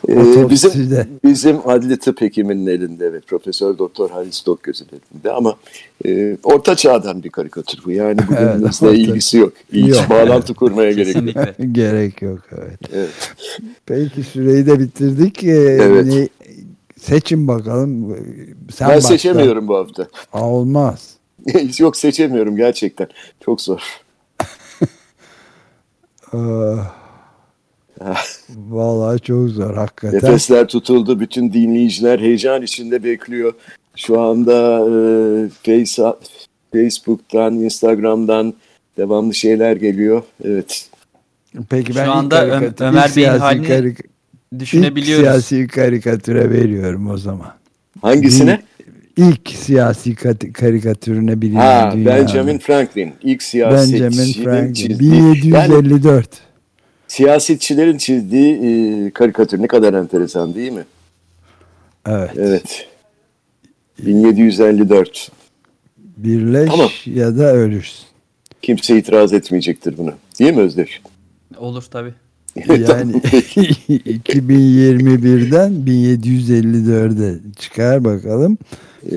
Otopside. 0.07 0.49
bizim, 0.49 1.07
bizim 1.23 1.57
adli 1.69 1.99
tıp 1.99 2.21
hekiminin 2.21 2.67
elinde 2.67 3.05
evet. 3.05 3.27
Profesör 3.27 3.77
Doktor 3.77 4.09
Halis 4.09 4.45
Dokgöz'ün 4.45 4.87
elinde 4.91 5.31
ama 5.31 5.55
e, 6.05 6.37
orta 6.43 6.75
çağdan 6.75 7.23
bir 7.23 7.29
karikatür 7.29 7.79
bu. 7.85 7.91
Yani 7.91 8.17
bugünümüzle 8.27 8.87
orta- 8.87 8.95
ilgisi 8.95 9.37
yok. 9.37 9.53
Hiç 9.73 9.87
Yok. 9.87 10.09
bağlantı 10.09 10.53
kurmaya 10.53 10.91
gerek 10.91 11.15
yok. 11.15 11.45
Gerek 11.71 12.21
yok 12.21 12.39
evet. 12.57 12.79
Evet. 12.93 13.09
Peki 13.85 14.23
süreyi 14.23 14.65
de 14.65 14.79
bitirdik. 14.79 15.43
Ee, 15.43 15.49
Evet. 15.81 16.05
ne- 16.05 16.29
seçin 17.01 17.47
bakalım. 17.47 18.15
Sen 18.75 18.89
ben 18.89 18.97
başla. 18.97 19.07
seçemiyorum 19.07 19.67
bu 19.67 19.77
hafta. 19.77 20.07
Aa, 20.33 20.49
olmaz. 20.49 21.09
yok 21.79 21.97
seçemiyorum 21.97 22.55
gerçekten. 22.55 23.07
Çok 23.45 23.61
zor. 23.61 23.81
Ee, 26.33 26.37
vallahi 28.69 29.19
çok 29.19 29.49
zor 29.49 29.73
hakikaten. 29.75 30.17
Nefesler 30.17 30.67
tutuldu. 30.67 31.19
Bütün 31.19 31.53
dinleyiciler 31.53 32.19
heyecan 32.19 32.61
içinde 32.61 33.03
bekliyor. 33.03 33.53
Şu 33.95 34.21
anda 34.21 34.79
e, 34.89 35.49
Face, 35.65 36.03
Facebook'tan, 36.73 37.53
Instagram'dan 37.53 38.53
devamlı 38.97 39.33
şeyler 39.33 39.75
geliyor. 39.75 40.23
Evet. 40.43 40.89
Peki 41.69 41.95
ben 41.95 42.05
Şu 42.05 42.11
anda 42.11 42.45
Ö- 42.45 42.49
karikatür- 42.49 42.85
Ömer 42.85 42.93
Bey'in 43.03 43.07
siyasi 43.13 43.39
halini 43.39 43.67
karik- 43.67 43.99
ilk 44.53 44.59
Düşünebiliyoruz. 44.59 45.23
siyasi 45.23 45.67
karikatüre 45.67 46.49
veriyorum 46.51 47.09
o 47.09 47.17
zaman. 47.17 47.53
Hangisine? 48.01 48.61
İlk 49.19 49.49
siyasi 49.49 50.15
kat- 50.15 50.53
karikatürüne 50.53 51.41
bilinen 51.41 51.59
Ha, 51.59 51.91
dünyanın. 51.93 52.05
Benjamin 52.05 52.57
Franklin. 52.59 53.13
ilk 53.23 53.43
siyasetçinin 53.43 54.01
Benjamin 54.03 54.33
Franklin. 54.43 54.73
çizdiği. 54.73 55.13
Yani 55.13 55.33
1754. 55.35 56.29
siyasetçilerin 57.07 57.97
çizdiği 57.97 58.53
e, 59.07 59.11
karikatür 59.11 59.61
ne 59.61 59.67
kadar 59.67 59.93
enteresan 59.93 60.55
değil 60.55 60.71
mi? 60.71 60.83
Evet. 62.07 62.31
Evet. 62.37 62.87
1754. 64.05 65.31
Birleş 65.97 66.69
Tamam. 66.69 66.89
ya 67.05 67.37
da 67.37 67.53
ölürsün. 67.53 68.05
Kimse 68.61 68.97
itiraz 68.97 69.33
etmeyecektir 69.33 69.97
buna. 69.97 70.13
Değil 70.39 70.53
mi 70.53 70.61
Özdeş? 70.61 71.01
Olur 71.57 71.83
tabii. 71.91 72.13
Yani 72.55 73.11
2021'den 73.11 75.71
1754'e 75.87 77.39
çıkar 77.59 78.03
bakalım. 78.03 78.57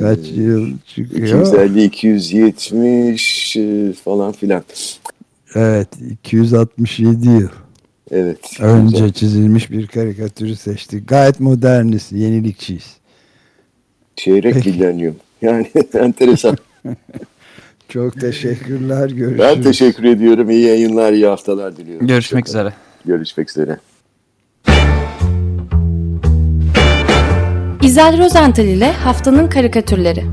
Kaç 0.00 0.18
yıl 0.34 0.70
çıkıyor? 0.86 1.40
250, 1.40 1.84
270 1.84 3.56
e, 3.56 3.92
falan 4.04 4.32
filan. 4.32 4.62
Evet 5.54 5.88
267 6.10 7.28
yıl 7.28 7.48
Evet. 8.10 8.38
önce 8.60 8.96
güzel. 8.96 9.12
çizilmiş 9.12 9.70
bir 9.70 9.86
karikatürü 9.86 10.56
seçtik. 10.56 11.08
Gayet 11.08 11.40
moderniz, 11.40 12.12
yenilikçiyiz. 12.12 12.96
Çeyrek 14.16 14.54
Peki. 14.54 14.70
milenyum. 14.70 15.16
Yani 15.42 15.66
enteresan. 15.94 16.56
Çok 17.88 18.20
teşekkürler. 18.20 19.08
Görüşürüz. 19.08 19.38
ben 19.38 19.62
teşekkür 19.62 20.04
ediyorum. 20.04 20.50
İyi 20.50 20.66
yayınlar, 20.66 21.12
iyi 21.12 21.26
haftalar 21.26 21.76
diliyorum. 21.76 22.06
Görüşmek 22.06 22.44
kalın. 22.46 22.58
üzere. 22.58 22.72
Görüşmek 23.04 23.50
üzere. 23.50 23.76
İzel 27.82 28.18
Rozental 28.24 28.64
ile 28.64 28.92
Haftanın 28.92 29.48
Karikatürleri. 29.48 30.24